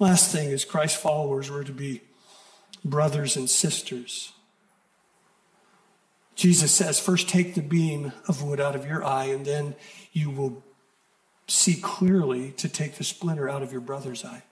Last 0.00 0.32
thing 0.32 0.48
is 0.50 0.64
Christ 0.64 0.96
followers 0.96 1.50
were 1.50 1.62
to 1.62 1.72
be 1.72 2.00
brothers 2.84 3.36
and 3.36 3.48
sisters. 3.48 4.32
Jesus 6.34 6.72
says, 6.72 6.98
first 6.98 7.28
take 7.28 7.54
the 7.54 7.60
beam 7.60 8.12
of 8.26 8.42
wood 8.42 8.60
out 8.60 8.74
of 8.74 8.86
your 8.86 9.04
eye, 9.04 9.26
and 9.26 9.44
then 9.44 9.76
you 10.12 10.30
will 10.30 10.64
see 11.50 11.74
clearly 11.80 12.52
to 12.52 12.68
take 12.68 12.96
the 12.96 13.04
splinter 13.04 13.48
out 13.48 13.62
of 13.62 13.72
your 13.72 13.80
brother's 13.80 14.24
eye. 14.24 14.42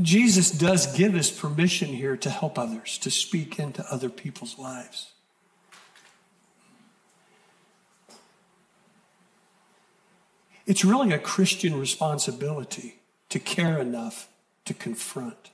Jesus 0.00 0.50
does 0.50 0.96
give 0.96 1.14
us 1.14 1.30
permission 1.30 1.88
here 1.88 2.16
to 2.16 2.30
help 2.30 2.58
others, 2.58 2.96
to 2.98 3.10
speak 3.10 3.58
into 3.58 3.84
other 3.92 4.08
people's 4.08 4.58
lives. 4.58 5.12
It's 10.64 10.84
really 10.84 11.12
a 11.12 11.18
Christian 11.18 11.78
responsibility 11.78 13.00
to 13.30 13.40
care 13.40 13.78
enough 13.78 14.28
to 14.66 14.74
confront, 14.74 15.50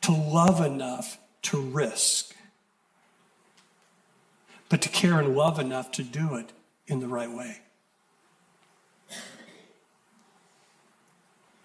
to 0.00 0.10
love 0.10 0.60
enough 0.60 1.18
to 1.42 1.60
risk, 1.60 2.34
but 4.70 4.80
to 4.80 4.88
care 4.88 5.18
and 5.18 5.36
love 5.36 5.58
enough 5.58 5.90
to 5.92 6.02
do 6.02 6.36
it 6.36 6.52
in 6.86 7.00
the 7.00 7.08
right 7.08 7.30
way. 7.30 7.58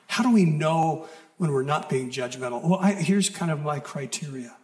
How 0.07 0.23
do 0.23 0.33
we 0.33 0.43
know 0.43 1.07
when 1.37 1.51
we're 1.51 1.63
not 1.63 1.89
being 1.89 2.09
judgmental? 2.09 2.63
Well, 2.63 2.79
I, 2.81 2.93
here's 2.93 3.29
kind 3.29 3.51
of 3.51 3.61
my 3.61 3.79
criteria. 3.79 4.55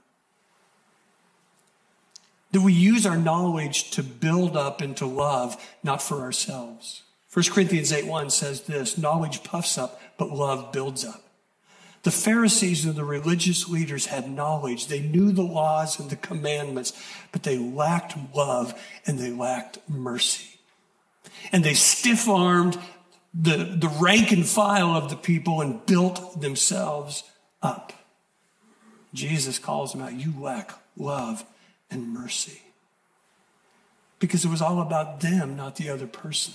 Do 2.51 2.61
we 2.61 2.73
use 2.73 3.05
our 3.05 3.17
knowledge 3.17 3.91
to 3.91 4.03
build 4.03 4.57
up 4.57 4.81
and 4.81 4.97
to 4.97 5.05
love, 5.05 5.61
not 5.83 6.01
for 6.01 6.21
ourselves? 6.21 7.03
1 7.33 7.45
Corinthians 7.51 7.93
8 7.93 8.07
1 8.07 8.29
says 8.29 8.61
this 8.61 8.97
knowledge 8.97 9.43
puffs 9.43 9.77
up, 9.77 10.01
but 10.17 10.31
love 10.31 10.71
builds 10.71 11.05
up. 11.05 11.23
The 12.03 12.11
Pharisees 12.11 12.85
and 12.85 12.95
the 12.95 13.05
religious 13.05 13.69
leaders 13.69 14.07
had 14.07 14.29
knowledge. 14.29 14.87
They 14.87 15.01
knew 15.01 15.31
the 15.31 15.43
laws 15.43 15.99
and 15.99 16.09
the 16.09 16.15
commandments, 16.15 16.93
but 17.31 17.43
they 17.43 17.57
lacked 17.57 18.15
love 18.33 18.73
and 19.05 19.19
they 19.19 19.31
lacked 19.31 19.77
mercy. 19.87 20.59
And 21.51 21.63
they 21.63 21.75
stiff 21.75 22.27
armed 22.27 22.79
the, 23.33 23.77
the 23.79 23.95
rank 23.99 24.31
and 24.31 24.45
file 24.45 24.91
of 24.91 25.09
the 25.09 25.15
people 25.15 25.61
and 25.61 25.85
built 25.85 26.41
themselves 26.41 27.23
up. 27.61 27.93
Jesus 29.13 29.59
calls 29.59 29.91
them 29.91 30.01
out. 30.01 30.13
You 30.13 30.33
lack 30.39 30.71
love 30.97 31.45
and 31.89 32.13
mercy. 32.13 32.61
Because 34.19 34.45
it 34.45 34.49
was 34.49 34.61
all 34.61 34.81
about 34.81 35.21
them, 35.21 35.55
not 35.55 35.75
the 35.75 35.89
other 35.89 36.07
person. 36.07 36.53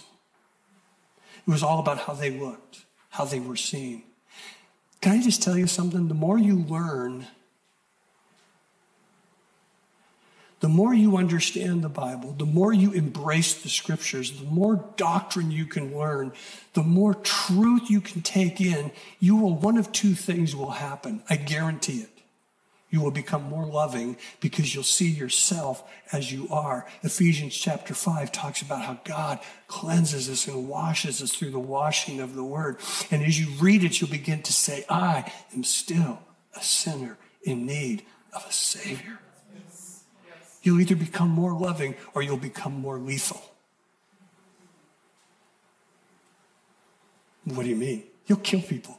It 1.47 1.51
was 1.51 1.63
all 1.63 1.79
about 1.79 1.99
how 1.99 2.15
they 2.15 2.31
looked, 2.31 2.85
how 3.11 3.25
they 3.25 3.41
were 3.41 3.57
seen. 3.57 4.03
Can 5.01 5.13
I 5.13 5.23
just 5.23 5.43
tell 5.43 5.57
you 5.57 5.67
something? 5.67 6.09
The 6.09 6.15
more 6.15 6.39
you 6.39 6.57
learn 6.57 7.27
the 10.61 10.69
more 10.69 10.95
you 10.95 11.19
understand 11.19 11.85
the 11.85 11.89
Bible, 11.89 12.33
the 12.33 12.47
more 12.47 12.73
you 12.73 12.93
embrace 12.93 13.55
the 13.63 13.69
scriptures, 13.69 14.33
the 14.41 14.47
more 14.47 14.85
doctrine 14.97 15.51
you 15.51 15.67
can 15.67 15.97
learn, 15.97 16.33
the 16.73 16.83
more 16.83 17.15
truth 17.15 17.91
you 17.91 18.01
can 18.01 18.23
take 18.23 18.61
in, 18.61 18.91
you 19.21 19.37
will, 19.37 19.55
one 19.55 19.77
of 19.77 19.93
two 19.93 20.15
things 20.15 20.57
will 20.57 20.71
happen. 20.71 21.23
I 21.29 21.37
guarantee 21.37 21.99
it. 21.99 22.16
You 22.97 23.03
will 23.03 23.11
become 23.11 23.43
more 23.43 23.67
loving 23.67 24.17
because 24.41 24.75
you'll 24.75 24.83
see 24.83 25.11
yourself 25.11 25.85
as 26.13 26.33
you 26.33 26.49
are. 26.49 26.87
Ephesians 27.03 27.55
chapter 27.55 27.93
5 27.93 28.33
talks 28.33 28.63
about 28.63 28.87
how 28.87 28.99
God 29.05 29.39
cleanses 29.67 30.31
us 30.31 30.49
and 30.49 30.67
washes 30.67 31.21
us 31.21 31.33
through 31.33 31.51
the 31.51 31.59
washing 31.59 32.21
of 32.21 32.35
the 32.35 32.43
word. 32.43 32.79
And 33.11 33.23
as 33.23 33.39
you 33.39 33.49
read 33.61 33.85
it, 33.85 34.01
you'll 34.01 34.09
begin 34.09 34.43
to 34.45 34.53
say, 34.55 34.87
I 34.89 35.31
am 35.55 35.63
still 35.63 36.21
a 36.59 36.63
sinner 36.63 37.19
in 37.43 37.67
need 37.67 38.03
of 38.33 38.47
a 38.49 38.53
Savior. 38.53 39.19
You'll 40.63 40.81
either 40.81 40.97
become 40.97 41.29
more 41.29 41.53
loving 41.53 41.97
or 42.15 42.23
you'll 42.23 42.39
become 42.39 42.81
more 42.81 42.99
lethal. 42.99 43.43
What 47.45 47.65
do 47.65 47.69
you 47.69 47.77
mean? 47.77 48.05
You'll 48.27 48.39
kill 48.39 48.63
people. 48.63 48.99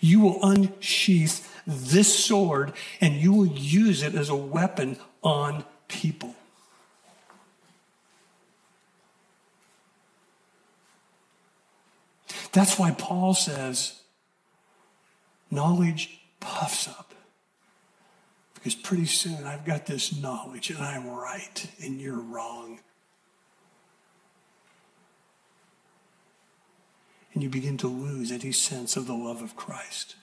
You 0.00 0.20
will 0.20 0.38
unsheath 0.42 1.57
this 1.68 2.24
sword 2.24 2.72
and 2.98 3.14
you 3.16 3.32
will 3.32 3.46
use 3.46 4.02
it 4.02 4.14
as 4.14 4.30
a 4.30 4.34
weapon 4.34 4.96
on 5.22 5.64
people. 5.86 6.34
That's 12.52 12.78
why 12.78 12.92
Paul 12.92 13.34
says, 13.34 14.00
knowledge 15.50 16.18
puffs 16.40 16.88
up. 16.88 17.14
Because 18.54 18.74
pretty 18.74 19.04
soon 19.04 19.44
I've 19.44 19.66
got 19.66 19.84
this 19.86 20.18
knowledge 20.18 20.70
and 20.70 20.78
I'm 20.78 21.06
right 21.06 21.70
and 21.82 22.00
you're 22.00 22.18
wrong. 22.18 22.80
And 27.34 27.42
you 27.42 27.50
begin 27.50 27.76
to 27.76 27.88
lose 27.88 28.32
any 28.32 28.52
sense 28.52 28.96
of 28.96 29.06
the 29.06 29.12
love 29.12 29.42
of 29.42 29.54
Christ. 29.54 30.16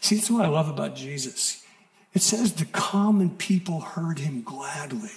See, 0.00 0.16
that's 0.16 0.30
what 0.30 0.44
I 0.44 0.48
love 0.48 0.68
about 0.68 0.96
Jesus. 0.96 1.64
It 2.14 2.22
says 2.22 2.54
the 2.54 2.64
common 2.64 3.30
people 3.30 3.80
heard 3.80 4.18
him 4.18 4.42
gladly. 4.42 5.10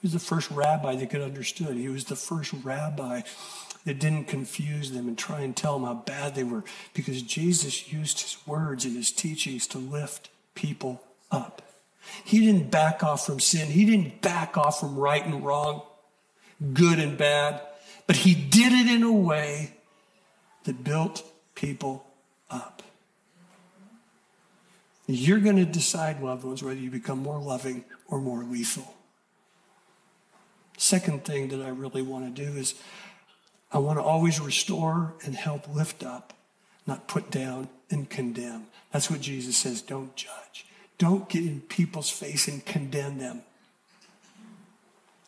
He 0.00 0.02
was 0.02 0.12
the 0.12 0.18
first 0.18 0.50
rabbi 0.50 0.96
that 0.96 1.10
could 1.10 1.20
understood. 1.20 1.76
He 1.76 1.88
was 1.88 2.04
the 2.04 2.16
first 2.16 2.52
rabbi 2.64 3.22
that 3.84 3.98
didn't 3.98 4.26
confuse 4.26 4.90
them 4.92 5.08
and 5.08 5.16
try 5.16 5.40
and 5.40 5.56
tell 5.56 5.78
them 5.78 5.86
how 5.86 5.94
bad 5.94 6.34
they 6.34 6.44
were 6.44 6.64
because 6.92 7.22
Jesus 7.22 7.92
used 7.92 8.20
his 8.20 8.36
words 8.46 8.84
and 8.84 8.96
his 8.96 9.10
teachings 9.12 9.66
to 9.68 9.78
lift 9.78 10.28
people 10.54 11.02
up. 11.30 11.62
He 12.24 12.40
didn't 12.40 12.70
back 12.70 13.02
off 13.02 13.26
from 13.26 13.40
sin. 13.40 13.68
He 13.68 13.84
didn't 13.84 14.22
back 14.22 14.56
off 14.56 14.80
from 14.80 14.96
right 14.96 15.24
and 15.24 15.44
wrong 15.44 15.82
good 16.72 16.98
and 16.98 17.18
bad, 17.18 17.60
but 18.06 18.16
he 18.16 18.34
did 18.34 18.72
it 18.72 18.90
in 18.90 19.02
a 19.02 19.12
way 19.12 19.72
that 20.64 20.82
built 20.82 21.22
people 21.56 22.06
up. 22.48 22.82
You're 25.08 25.40
going 25.40 25.56
to 25.56 25.64
decide, 25.64 26.22
loved 26.22 26.44
ones, 26.44 26.62
whether 26.62 26.78
you 26.78 26.90
become 26.90 27.18
more 27.18 27.40
loving 27.40 27.84
or 28.08 28.20
more 28.20 28.44
lethal. 28.44 28.94
Second 30.78 31.24
thing 31.24 31.48
that 31.48 31.62
I 31.62 31.68
really 31.68 32.02
want 32.02 32.36
to 32.36 32.44
do 32.44 32.56
is 32.56 32.74
I 33.72 33.78
want 33.78 33.98
to 33.98 34.02
always 34.02 34.40
restore 34.40 35.14
and 35.24 35.34
help 35.34 35.74
lift 35.74 36.04
up, 36.04 36.34
not 36.86 37.08
put 37.08 37.30
down 37.30 37.68
and 37.90 38.08
condemn. 38.08 38.66
That's 38.92 39.10
what 39.10 39.20
Jesus 39.20 39.56
says 39.56 39.80
don't 39.80 40.14
judge. 40.16 40.66
Don't 40.98 41.28
get 41.28 41.44
in 41.44 41.60
people's 41.60 42.10
face 42.10 42.48
and 42.48 42.64
condemn 42.64 43.18
them. 43.18 43.42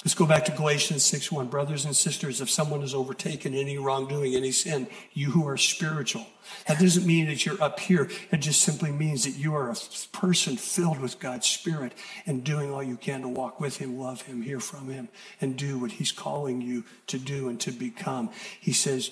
Let's 0.05 0.14
go 0.14 0.26
back 0.26 0.44
to 0.44 0.53
Galatians 0.53 1.05
6 1.05 1.32
1. 1.32 1.49
Brothers 1.49 1.84
and 1.84 1.94
sisters, 1.94 2.40
if 2.40 2.49
someone 2.49 2.82
is 2.82 2.94
overtaken 2.94 3.53
any 3.53 3.78
wrongdoing, 3.78 4.36
any 4.36 4.53
sin, 4.53 4.86
you 5.12 5.32
who 5.32 5.46
are 5.49 5.57
spiritual. 5.57 6.24
That 6.68 6.78
doesn't 6.78 7.05
mean 7.05 7.26
that 7.26 7.44
you're 7.44 7.61
up 7.61 7.80
here. 7.80 8.09
It 8.30 8.36
just 8.36 8.62
simply 8.62 8.92
means 8.92 9.24
that 9.24 9.32
you 9.32 9.57
are 9.57 9.70
a 9.70 9.76
person 10.12 10.57
filled 10.57 11.01
with 11.01 11.18
God's 11.18 11.49
Spirit 11.49 11.94
and 12.26 12.44
doing 12.44 12.72
all 12.72 12.82
you 12.82 12.96
can 12.96 13.22
to 13.22 13.28
walk 13.28 13.59
with 13.59 13.78
Him, 13.78 13.99
love 13.99 14.22
Him, 14.22 14.42
hear 14.42 14.61
from 14.61 14.88
Him, 14.88 15.09
and 15.40 15.57
do 15.57 15.80
what 15.80 15.90
He's 15.90 16.12
calling 16.12 16.62
you 16.62 16.84
to 17.09 17.18
do 17.18 17.49
and 17.49 17.59
to 17.61 17.72
become. 17.72 18.30
He 18.61 18.72
says, 18.72 19.11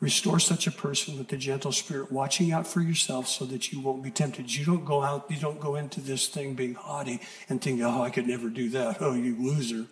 Restore 0.00 0.38
such 0.38 0.68
a 0.68 0.70
person 0.70 1.18
with 1.18 1.32
a 1.32 1.36
gentle 1.36 1.72
spirit, 1.72 2.12
watching 2.12 2.52
out 2.52 2.68
for 2.68 2.80
yourself 2.80 3.26
so 3.26 3.44
that 3.46 3.72
you 3.72 3.80
won't 3.80 4.02
be 4.02 4.12
tempted. 4.12 4.54
You 4.54 4.64
don't 4.64 4.84
go 4.84 5.02
out, 5.02 5.26
you 5.28 5.40
don't 5.40 5.58
go 5.58 5.74
into 5.74 6.00
this 6.00 6.28
thing 6.28 6.54
being 6.54 6.74
haughty 6.74 7.20
and 7.48 7.60
think, 7.60 7.82
oh, 7.82 8.02
I 8.02 8.10
could 8.10 8.28
never 8.28 8.48
do 8.48 8.68
that. 8.70 8.98
Oh, 9.00 9.14
you 9.14 9.34
loser. 9.36 9.86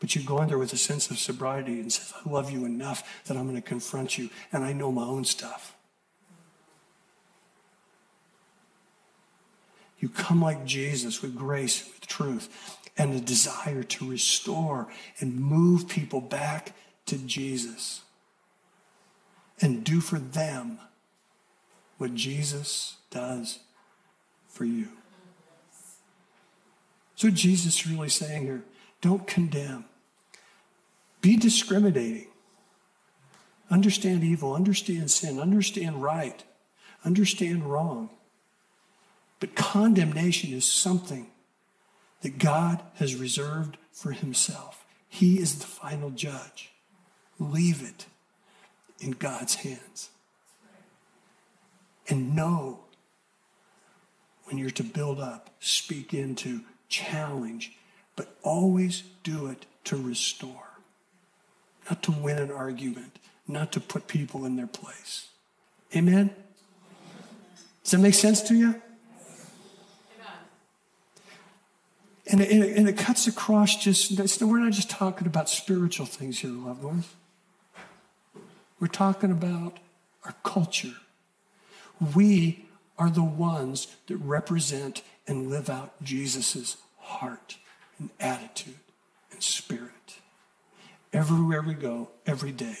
But 0.00 0.14
you 0.14 0.22
go 0.22 0.42
in 0.42 0.48
there 0.48 0.58
with 0.58 0.74
a 0.74 0.78
sense 0.78 1.10
of 1.10 1.18
sobriety 1.18 1.80
and 1.80 1.90
says, 1.90 2.12
I 2.14 2.28
love 2.28 2.50
you 2.50 2.66
enough 2.66 3.24
that 3.24 3.38
I'm 3.38 3.44
going 3.44 3.56
to 3.56 3.62
confront 3.62 4.18
you, 4.18 4.28
and 4.52 4.64
I 4.64 4.74
know 4.74 4.92
my 4.92 5.04
own 5.04 5.24
stuff. 5.24 5.74
You 9.98 10.10
come 10.10 10.42
like 10.42 10.64
Jesus 10.66 11.22
with 11.22 11.36
grace, 11.36 11.84
with 11.86 12.06
truth, 12.06 12.78
and 12.98 13.14
a 13.14 13.20
desire 13.20 13.82
to 13.82 14.10
restore 14.10 14.88
and 15.20 15.38
move 15.38 15.88
people 15.88 16.20
back 16.20 16.74
to 17.06 17.16
Jesus 17.16 18.02
and 19.60 19.84
do 19.84 20.00
for 20.00 20.18
them 20.18 20.78
what 21.98 22.14
Jesus 22.14 22.96
does 23.10 23.58
for 24.48 24.64
you. 24.64 24.88
So 27.14 27.28
Jesus 27.28 27.74
is 27.80 27.86
really 27.86 28.08
saying 28.08 28.42
here, 28.42 28.62
don't 29.02 29.26
condemn. 29.26 29.84
Be 31.20 31.36
discriminating. 31.36 32.28
Understand 33.70 34.24
evil, 34.24 34.54
understand 34.54 35.10
sin, 35.10 35.38
understand 35.38 36.02
right, 36.02 36.42
understand 37.04 37.70
wrong. 37.70 38.10
But 39.38 39.54
condemnation 39.54 40.52
is 40.52 40.64
something 40.64 41.28
that 42.22 42.38
God 42.38 42.82
has 42.94 43.14
reserved 43.14 43.76
for 43.92 44.12
himself. 44.12 44.84
He 45.08 45.38
is 45.38 45.58
the 45.58 45.66
final 45.66 46.10
judge. 46.10 46.72
Leave 47.38 47.82
it 47.82 48.06
in 49.00 49.12
God's 49.12 49.56
hands. 49.56 50.10
And 52.08 52.34
know 52.36 52.80
when 54.44 54.58
you're 54.58 54.70
to 54.70 54.84
build 54.84 55.20
up, 55.20 55.50
speak 55.60 56.12
into, 56.12 56.60
challenge, 56.88 57.72
but 58.16 58.36
always 58.42 59.04
do 59.22 59.46
it 59.46 59.66
to 59.84 59.96
restore, 59.96 60.70
not 61.88 62.02
to 62.02 62.10
win 62.10 62.38
an 62.38 62.50
argument, 62.50 63.18
not 63.46 63.72
to 63.72 63.80
put 63.80 64.06
people 64.06 64.44
in 64.44 64.56
their 64.56 64.66
place. 64.66 65.28
Amen? 65.94 66.30
Does 67.82 67.92
that 67.92 67.98
make 67.98 68.14
sense 68.14 68.42
to 68.42 68.54
you? 68.54 68.80
And 72.26 72.40
it, 72.40 72.76
and 72.76 72.88
it, 72.88 72.96
cuts 72.96 73.26
across 73.26 73.74
just, 73.74 74.40
we're 74.40 74.60
not 74.60 74.72
just 74.72 74.88
talking 74.88 75.26
about 75.26 75.48
spiritual 75.48 76.06
things 76.06 76.38
here, 76.38 76.50
loved 76.50 76.84
ones. 76.84 77.08
We're 78.80 78.88
talking 78.88 79.30
about 79.30 79.78
our 80.24 80.34
culture. 80.42 80.94
We 82.14 82.64
are 82.98 83.10
the 83.10 83.22
ones 83.22 83.94
that 84.06 84.16
represent 84.16 85.02
and 85.26 85.50
live 85.50 85.68
out 85.68 86.02
Jesus' 86.02 86.78
heart 86.98 87.58
and 87.98 88.10
attitude 88.18 88.78
and 89.30 89.42
spirit. 89.42 90.18
Everywhere 91.12 91.62
we 91.62 91.74
go, 91.74 92.08
every 92.26 92.52
day, 92.52 92.76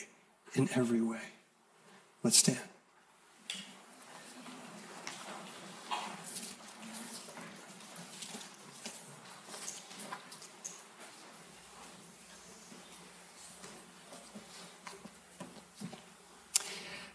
in 0.54 0.68
every 0.74 1.00
way. 1.00 1.20
Let's 2.22 2.38
stand. 2.38 2.69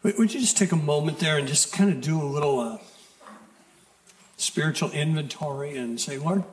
Would 0.06 0.36
you 0.36 0.40
just 0.40 0.56
take 0.56 0.72
a 0.72 0.76
moment 0.76 1.18
there 1.18 1.40
and 1.40 1.48
just 1.48 1.74
kind 1.74 1.90
of 1.90 2.00
do 2.00 2.22
a 2.22 2.30
little 2.30 2.60
uh, 2.60 2.78
spiritual 4.38 4.92
inventory 4.92 5.76
and 5.76 6.00
say, 6.00 6.20
Lord, 6.20 6.44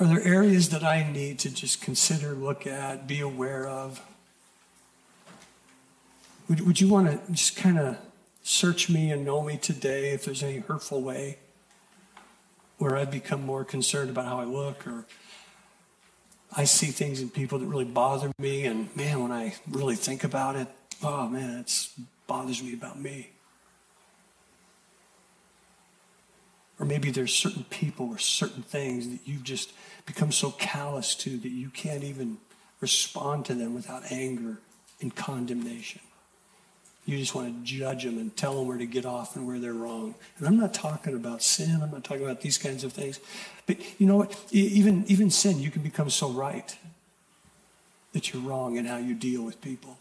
are 0.00 0.06
there 0.06 0.22
areas 0.22 0.70
that 0.70 0.82
I 0.82 1.12
need 1.12 1.38
to 1.40 1.50
just 1.50 1.82
consider, 1.82 2.32
look 2.32 2.66
at, 2.66 3.06
be 3.06 3.20
aware 3.20 3.68
of? 3.68 4.00
Would, 6.48 6.66
would 6.66 6.80
you 6.80 6.88
want 6.88 7.08
to 7.08 7.32
just 7.32 7.54
kind 7.54 7.78
of 7.78 7.98
search 8.42 8.88
me 8.88 9.10
and 9.10 9.22
know 9.22 9.42
me 9.42 9.58
today 9.58 10.12
if 10.12 10.24
there's 10.24 10.42
any 10.42 10.60
hurtful 10.60 11.02
way 11.02 11.36
where 12.78 12.96
I've 12.96 13.10
become 13.10 13.44
more 13.44 13.62
concerned 13.62 14.08
about 14.08 14.24
how 14.24 14.40
I 14.40 14.44
look 14.44 14.86
or 14.86 15.04
I 16.56 16.64
see 16.64 16.86
things 16.86 17.20
in 17.20 17.28
people 17.28 17.58
that 17.58 17.66
really 17.66 17.84
bother 17.84 18.32
me? 18.38 18.64
And 18.64 18.88
man, 18.96 19.22
when 19.22 19.32
I 19.32 19.54
really 19.70 19.96
think 19.96 20.24
about 20.24 20.56
it, 20.56 20.68
oh 21.02 21.28
man, 21.28 21.60
it 21.60 21.88
bothers 22.26 22.62
me 22.62 22.74
about 22.74 23.00
me. 23.00 23.30
Or 26.78 26.86
maybe 26.86 27.10
there's 27.10 27.34
certain 27.34 27.64
people 27.64 28.08
or 28.08 28.18
certain 28.18 28.62
things 28.62 29.08
that 29.08 29.20
you've 29.24 29.44
just 29.44 29.72
become 30.06 30.32
so 30.32 30.50
callous 30.50 31.14
to 31.14 31.36
that 31.38 31.48
you 31.48 31.68
can't 31.68 32.02
even 32.02 32.38
respond 32.80 33.44
to 33.46 33.54
them 33.54 33.74
without 33.74 34.10
anger 34.10 34.58
and 35.00 35.14
condemnation. 35.14 36.00
You 37.04 37.18
just 37.18 37.34
want 37.34 37.48
to 37.48 37.64
judge 37.64 38.04
them 38.04 38.18
and 38.18 38.36
tell 38.36 38.54
them 38.56 38.68
where 38.68 38.78
to 38.78 38.86
get 38.86 39.04
off 39.04 39.34
and 39.34 39.46
where 39.46 39.58
they're 39.58 39.72
wrong. 39.72 40.14
And 40.38 40.46
I'm 40.46 40.56
not 40.56 40.72
talking 40.72 41.14
about 41.14 41.42
sin. 41.42 41.80
I'm 41.82 41.90
not 41.90 42.04
talking 42.04 42.24
about 42.24 42.40
these 42.40 42.58
kinds 42.58 42.84
of 42.84 42.92
things. 42.92 43.18
But 43.66 43.78
you 44.00 44.06
know 44.06 44.16
what? 44.16 44.36
Even, 44.52 45.04
even 45.08 45.30
sin, 45.30 45.58
you 45.58 45.70
can 45.70 45.82
become 45.82 46.10
so 46.10 46.30
right 46.30 46.76
that 48.12 48.32
you're 48.32 48.42
wrong 48.42 48.76
in 48.76 48.84
how 48.84 48.98
you 48.98 49.14
deal 49.14 49.42
with 49.42 49.60
people. 49.60 49.98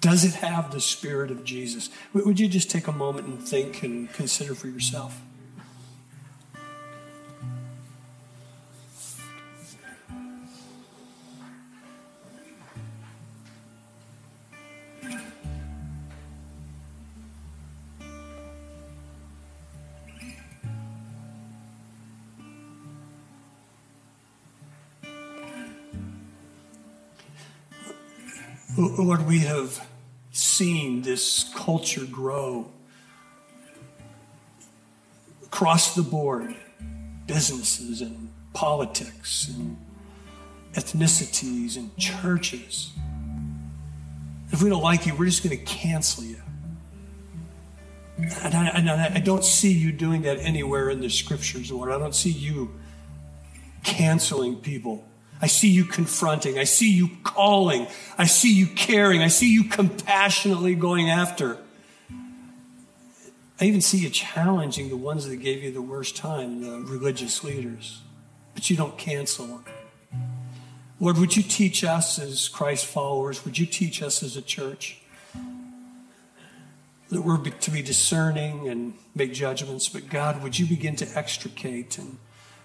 Does 0.00 0.24
it 0.24 0.34
have 0.36 0.72
the 0.72 0.80
Spirit 0.80 1.30
of 1.30 1.44
Jesus? 1.44 1.90
Would 2.14 2.40
you 2.40 2.48
just 2.48 2.70
take 2.70 2.86
a 2.86 2.92
moment 2.92 3.26
and 3.26 3.42
think 3.42 3.82
and 3.82 4.10
consider 4.12 4.54
for 4.54 4.66
yourself? 4.66 5.20
Lord, 29.02 29.26
we 29.26 29.38
have 29.40 29.86
seen 30.30 31.00
this 31.02 31.50
culture 31.54 32.04
grow 32.04 32.70
across 35.42 35.94
the 35.94 36.02
board 36.02 36.54
businesses 37.26 38.02
and 38.02 38.30
politics 38.52 39.48
and 39.48 39.78
ethnicities 40.74 41.76
and 41.76 41.96
churches. 41.96 42.92
If 44.50 44.62
we 44.62 44.68
don't 44.68 44.82
like 44.82 45.06
you, 45.06 45.14
we're 45.14 45.26
just 45.26 45.42
going 45.42 45.56
to 45.56 45.64
cancel 45.64 46.24
you. 46.24 46.42
And 48.18 48.54
I, 48.54 48.68
and 48.68 48.90
I, 48.90 49.20
don't 49.20 49.44
see 49.44 49.72
you 49.72 49.92
doing 49.92 50.22
that 50.22 50.38
anywhere 50.40 50.90
in 50.90 51.00
the 51.00 51.08
scriptures, 51.08 51.72
Lord. 51.72 51.90
I 51.90 51.98
don't 51.98 52.14
see 52.14 52.30
you 52.30 52.70
canceling 53.82 54.56
people 54.56 55.06
I 55.42 55.46
see 55.46 55.68
you 55.68 55.84
confronting. 55.84 56.58
I 56.58 56.64
see 56.64 56.92
you 56.92 57.10
calling. 57.22 57.86
I 58.18 58.26
see 58.26 58.52
you 58.52 58.66
caring. 58.66 59.22
I 59.22 59.28
see 59.28 59.52
you 59.52 59.64
compassionately 59.64 60.74
going 60.74 61.08
after. 61.08 61.56
I 63.60 63.64
even 63.64 63.80
see 63.80 63.98
you 63.98 64.10
challenging 64.10 64.88
the 64.88 64.96
ones 64.96 65.26
that 65.26 65.36
gave 65.36 65.62
you 65.62 65.70
the 65.70 65.82
worst 65.82 66.16
time, 66.16 66.62
the 66.62 66.80
religious 66.80 67.44
leaders. 67.44 68.00
but 68.54 68.68
you 68.68 68.76
don't 68.76 68.98
cancel. 68.98 69.62
Lord, 70.98 71.16
would 71.18 71.36
you 71.36 71.42
teach 71.42 71.82
us 71.82 72.18
as 72.18 72.48
Christ 72.48 72.84
followers? 72.84 73.44
Would 73.44 73.58
you 73.58 73.66
teach 73.66 74.02
us 74.02 74.22
as 74.22 74.36
a 74.36 74.42
church 74.42 74.98
that 77.08 77.22
we're 77.22 77.38
to 77.38 77.70
be 77.70 77.80
discerning 77.82 78.68
and 78.68 78.94
make 79.14 79.32
judgments? 79.32 79.88
But 79.88 80.10
God, 80.10 80.42
would 80.42 80.58
you 80.58 80.66
begin 80.66 80.96
to 80.96 81.08
extricate 81.16 81.96
and 81.96 82.18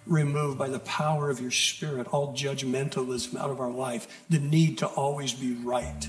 remove 0.06 0.58
by 0.58 0.70
the 0.70 0.80
power 0.80 1.30
of 1.30 1.40
your 1.40 1.52
Spirit 1.52 2.08
all 2.08 2.34
judgmentalism 2.34 3.36
out 3.36 3.50
of 3.50 3.60
our 3.60 3.72
life, 3.72 4.08
the 4.30 4.40
need 4.40 4.78
to 4.80 4.88
always 4.88 5.34
be 5.34 5.54
right? 5.54 6.08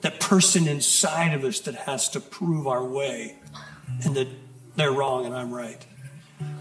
That 0.00 0.18
person 0.18 0.66
inside 0.66 1.34
of 1.34 1.44
us 1.44 1.60
that 1.60 1.74
has 1.74 2.08
to 2.10 2.20
prove 2.20 2.66
our 2.66 2.84
way 2.84 3.36
and 4.04 4.16
that 4.16 4.28
they're 4.76 4.92
wrong 4.92 5.26
and 5.26 5.34
I'm 5.34 5.52
right. 5.52 5.84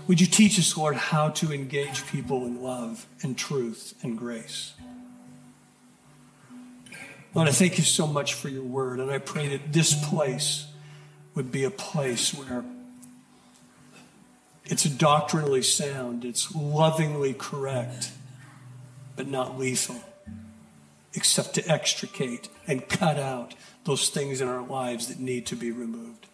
Would 0.08 0.20
you 0.20 0.28
teach 0.28 0.60
us, 0.60 0.76
Lord, 0.76 0.96
how 0.96 1.30
to 1.30 1.54
engage 1.54 2.06
people 2.08 2.46
in 2.46 2.62
love 2.62 3.06
and 3.22 3.38
truth 3.38 3.94
and 4.02 4.18
grace? 4.18 4.74
Lord, 7.34 7.48
I 7.48 7.52
thank 7.52 7.78
you 7.78 7.84
so 7.84 8.08
much 8.08 8.34
for 8.34 8.50
your 8.50 8.64
word, 8.64 9.00
and 9.00 9.12
I 9.12 9.20
pray 9.20 9.50
that 9.50 9.72
this 9.72 9.94
place 10.10 10.66
would 11.36 11.52
be 11.52 11.64
a 11.64 11.70
place 11.70 12.34
where 12.34 12.66
it's 14.70 14.84
doctrinally 14.84 15.64
sound, 15.64 16.24
it's 16.24 16.54
lovingly 16.56 17.34
correct, 17.34 18.12
but 19.16 19.28
not 19.28 19.58
lethal, 19.58 20.02
except 21.14 21.56
to 21.56 21.68
extricate 21.68 22.50
and 22.68 22.88
cut 22.88 23.18
out 23.18 23.56
those 23.86 24.10
things 24.10 24.42
in 24.42 24.48
our 24.48 24.62
lives 24.62 25.08
that 25.08 25.20
need 25.20 25.48
to 25.48 25.56
be 25.56 25.72
removed. 25.72 26.28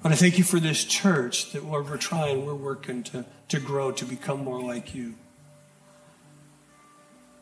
But 0.00 0.12
I 0.12 0.14
thank 0.14 0.38
you 0.38 0.44
for 0.44 0.60
this 0.60 0.84
church 0.84 1.50
that, 1.52 1.64
Lord, 1.64 1.90
we're 1.90 1.96
trying, 1.96 2.46
we're 2.46 2.54
working 2.54 3.02
to, 3.04 3.24
to 3.48 3.58
grow, 3.58 3.90
to 3.90 4.04
become 4.04 4.44
more 4.44 4.62
like 4.62 4.94
you. 4.94 5.14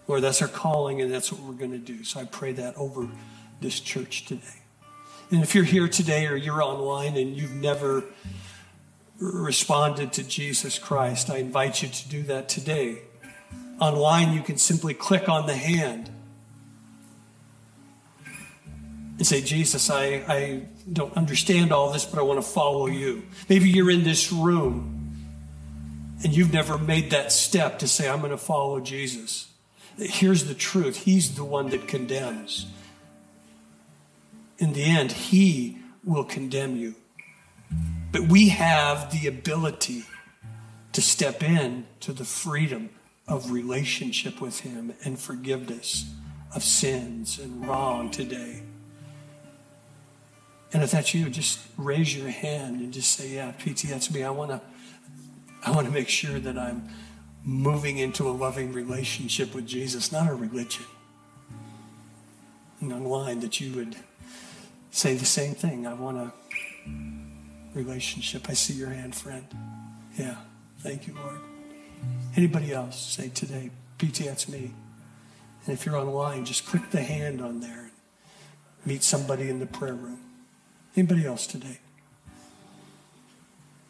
Lord, 0.09 0.23
that's 0.23 0.41
our 0.41 0.49
calling 0.49 1.03
and 1.03 1.13
that's 1.13 1.31
what 1.31 1.43
we're 1.43 1.53
going 1.53 1.73
to 1.73 1.79
do. 1.79 2.03
So 2.03 2.21
I 2.21 2.25
pray 2.25 2.53
that 2.53 2.77
over 2.77 3.09
this 3.61 3.79
church 3.79 4.25
today. 4.25 4.63
And 5.31 5.43
if 5.43 5.55
you're 5.55 5.65
here 5.65 5.89
today 5.89 6.27
or 6.29 6.37
you're 6.37 6.63
online 6.63 7.17
and 7.17 7.37
you've 7.37 7.55
never 7.55 8.05
responded 9.19 10.13
to 10.15 10.23
Jesus 10.23 10.79
Christ, 10.79 11.31
I 11.31 11.39
invite 11.39 11.83
you 11.83 11.89
to 11.89 12.09
do 12.09 12.23
that 12.25 12.49
today. 12.49 12.99
Online, 13.81 14.33
you 14.33 14.43
can 14.43 14.59
simply 14.59 14.95
click 14.95 15.29
on 15.29 15.47
the 15.47 15.57
hand 15.57 16.11
and 19.19 19.27
say, 19.27 19.41
Jesus, 19.41 19.91
I, 19.91 20.25
I 20.29 20.63
don't 20.93 21.17
understand 21.17 21.73
all 21.73 21.91
this, 21.93 22.05
but 22.05 22.19
I 22.19 22.23
want 22.23 22.39
to 22.39 22.47
follow 22.47 22.87
you. 22.87 23.23
Maybe 23.49 23.69
you're 23.69 23.91
in 23.91 24.05
this 24.05 24.31
room 24.31 24.97
and 26.23 26.37
you've 26.37 26.53
never 26.53 26.79
made 26.79 27.11
that 27.11 27.33
step 27.33 27.79
to 27.81 27.89
say, 27.89 28.09
I'm 28.09 28.21
going 28.21 28.31
to 28.31 28.39
follow 28.39 28.81
Jesus. 28.81 29.49
Here's 29.99 30.45
the 30.45 30.55
truth 30.55 31.05
He's 31.05 31.37
the 31.37 31.45
one 31.45 31.71
that 31.71 31.89
condemns. 31.89 32.67
In 34.59 34.73
the 34.73 34.85
end, 34.85 35.13
He 35.13 35.79
will 36.05 36.25
condemn 36.25 36.77
you. 36.77 36.95
But 38.17 38.29
we 38.29 38.49
have 38.49 39.13
the 39.13 39.29
ability 39.29 40.05
to 40.95 41.03
step 41.03 41.43
in 41.43 41.87
to 42.01 42.15
the 42.15 42.25
freedom 42.25 42.89
of 43.29 43.51
relationship 43.51 44.41
with 44.41 44.61
Him 44.61 44.95
and 45.05 45.21
forgiveness 45.21 46.11
of 46.55 46.65
sins 46.65 47.39
and 47.39 47.69
wrong 47.69 48.11
today. 48.11 48.63
And 50.73 50.83
if 50.83 50.93
that's 50.93 51.13
you, 51.13 51.29
just 51.29 51.59
raise 51.77 52.17
your 52.17 52.31
hand 52.31 52.81
and 52.81 52.91
just 52.91 53.13
say, 53.13 53.35
"Yeah, 53.35 53.53
PT, 53.53 53.89
that's 53.89 54.11
me. 54.11 54.23
I 54.23 54.31
want 54.31 54.51
to, 54.51 54.63
I 55.63 55.73
want 55.73 55.87
to 55.87 55.93
make 55.93 56.09
sure 56.09 56.41
that 56.41 56.57
I'm 56.57 56.89
moving 57.45 57.99
into 57.99 58.27
a 58.27 58.33
loving 58.33 58.73
relationship 58.73 59.55
with 59.55 59.67
Jesus, 59.67 60.11
not 60.11 60.27
a 60.31 60.35
religion." 60.35 60.87
And 62.81 62.95
online, 62.95 63.41
that 63.41 63.61
you 63.61 63.75
would 63.75 63.95
say 64.91 65.17
the 65.17 65.27
same 65.27 65.55
thing. 65.55 65.87
I 65.87 65.93
want 65.93 66.17
a 66.17 66.33
relationship. 67.77 68.49
I 68.49 68.55
see 68.55 68.75
your 68.75 68.89
hand, 68.89 69.15
friend. 69.15 69.47
Yeah, 70.19 70.37
thank 70.81 71.07
you, 71.07 71.15
Lord. 71.15 71.39
Anybody 72.35 72.73
else 72.73 72.99
say 72.99 73.29
today, 73.29 73.71
PT, 73.99 74.25
that's 74.25 74.49
me. 74.49 74.73
And 75.65 75.75
if 75.75 75.85
you're 75.85 75.97
online, 75.97 76.45
just 76.45 76.67
click 76.67 76.91
the 76.91 77.03
hand 77.03 77.41
on 77.41 77.61
there 77.61 77.91
and 78.79 78.87
meet 78.87 79.03
somebody 79.03 79.49
in 79.49 79.61
the 79.61 79.67
prayer 79.67 79.95
room. 79.95 80.21
Anybody 80.97 81.27
else 81.27 81.47
today? 81.47 81.79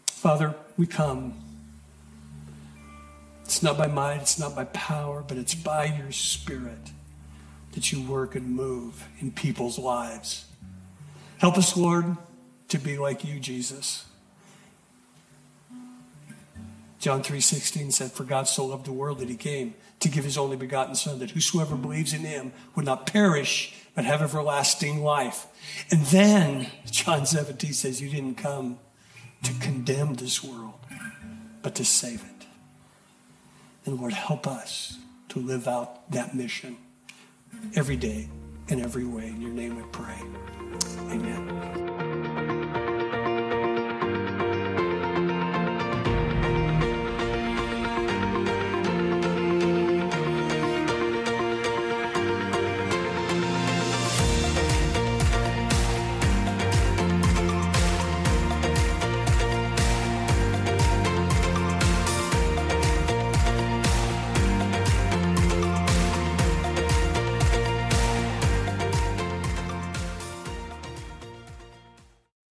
Father, 0.06 0.54
we 0.76 0.86
come. 0.86 1.34
It's 3.44 3.62
not 3.62 3.78
by 3.78 3.86
might, 3.86 4.22
it's 4.22 4.38
not 4.38 4.56
by 4.56 4.64
power, 4.64 5.24
but 5.26 5.36
it's 5.38 5.54
by 5.54 5.84
your 5.84 6.10
Spirit 6.10 6.90
that 7.72 7.92
you 7.92 8.02
work 8.02 8.34
and 8.34 8.56
move 8.56 9.06
in 9.20 9.30
people's 9.30 9.78
lives. 9.78 10.46
Help 11.38 11.56
us, 11.58 11.76
Lord, 11.76 12.16
to 12.68 12.78
be 12.78 12.98
like 12.98 13.24
you, 13.24 13.38
Jesus. 13.40 14.04
John 16.98 17.22
3:16 17.22 17.92
said, 17.92 18.12
"For 18.12 18.24
God 18.24 18.48
so 18.48 18.66
loved 18.66 18.86
the 18.86 18.92
world 18.92 19.18
that 19.18 19.28
he 19.28 19.36
came 19.36 19.74
to 20.00 20.08
give 20.08 20.24
his 20.24 20.36
only 20.36 20.56
begotten 20.56 20.94
son 20.94 21.18
that 21.20 21.30
whosoever 21.30 21.76
believes 21.76 22.12
in 22.12 22.20
him 22.20 22.52
would 22.74 22.84
not 22.84 23.06
perish 23.06 23.74
but 23.94 24.04
have 24.04 24.22
everlasting 24.22 25.02
life." 25.02 25.46
And 25.90 26.04
then 26.06 26.70
John 26.90 27.26
17 27.26 27.72
says, 27.72 28.00
You 28.00 28.08
didn't 28.08 28.36
come 28.36 28.78
to 29.42 29.52
condemn 29.54 30.14
this 30.14 30.42
world, 30.42 30.78
but 31.62 31.74
to 31.76 31.84
save 31.84 32.22
it. 32.22 32.46
And 33.84 34.00
Lord, 34.00 34.12
help 34.12 34.46
us 34.46 34.98
to 35.28 35.38
live 35.38 35.68
out 35.68 36.10
that 36.10 36.34
mission 36.34 36.76
every 37.74 37.96
day 37.96 38.28
in 38.68 38.80
every 38.80 39.04
way. 39.04 39.28
In 39.28 39.40
your 39.40 39.52
name 39.52 39.76
we 39.76 39.82
pray. 39.92 40.20
Amen. 41.10 41.55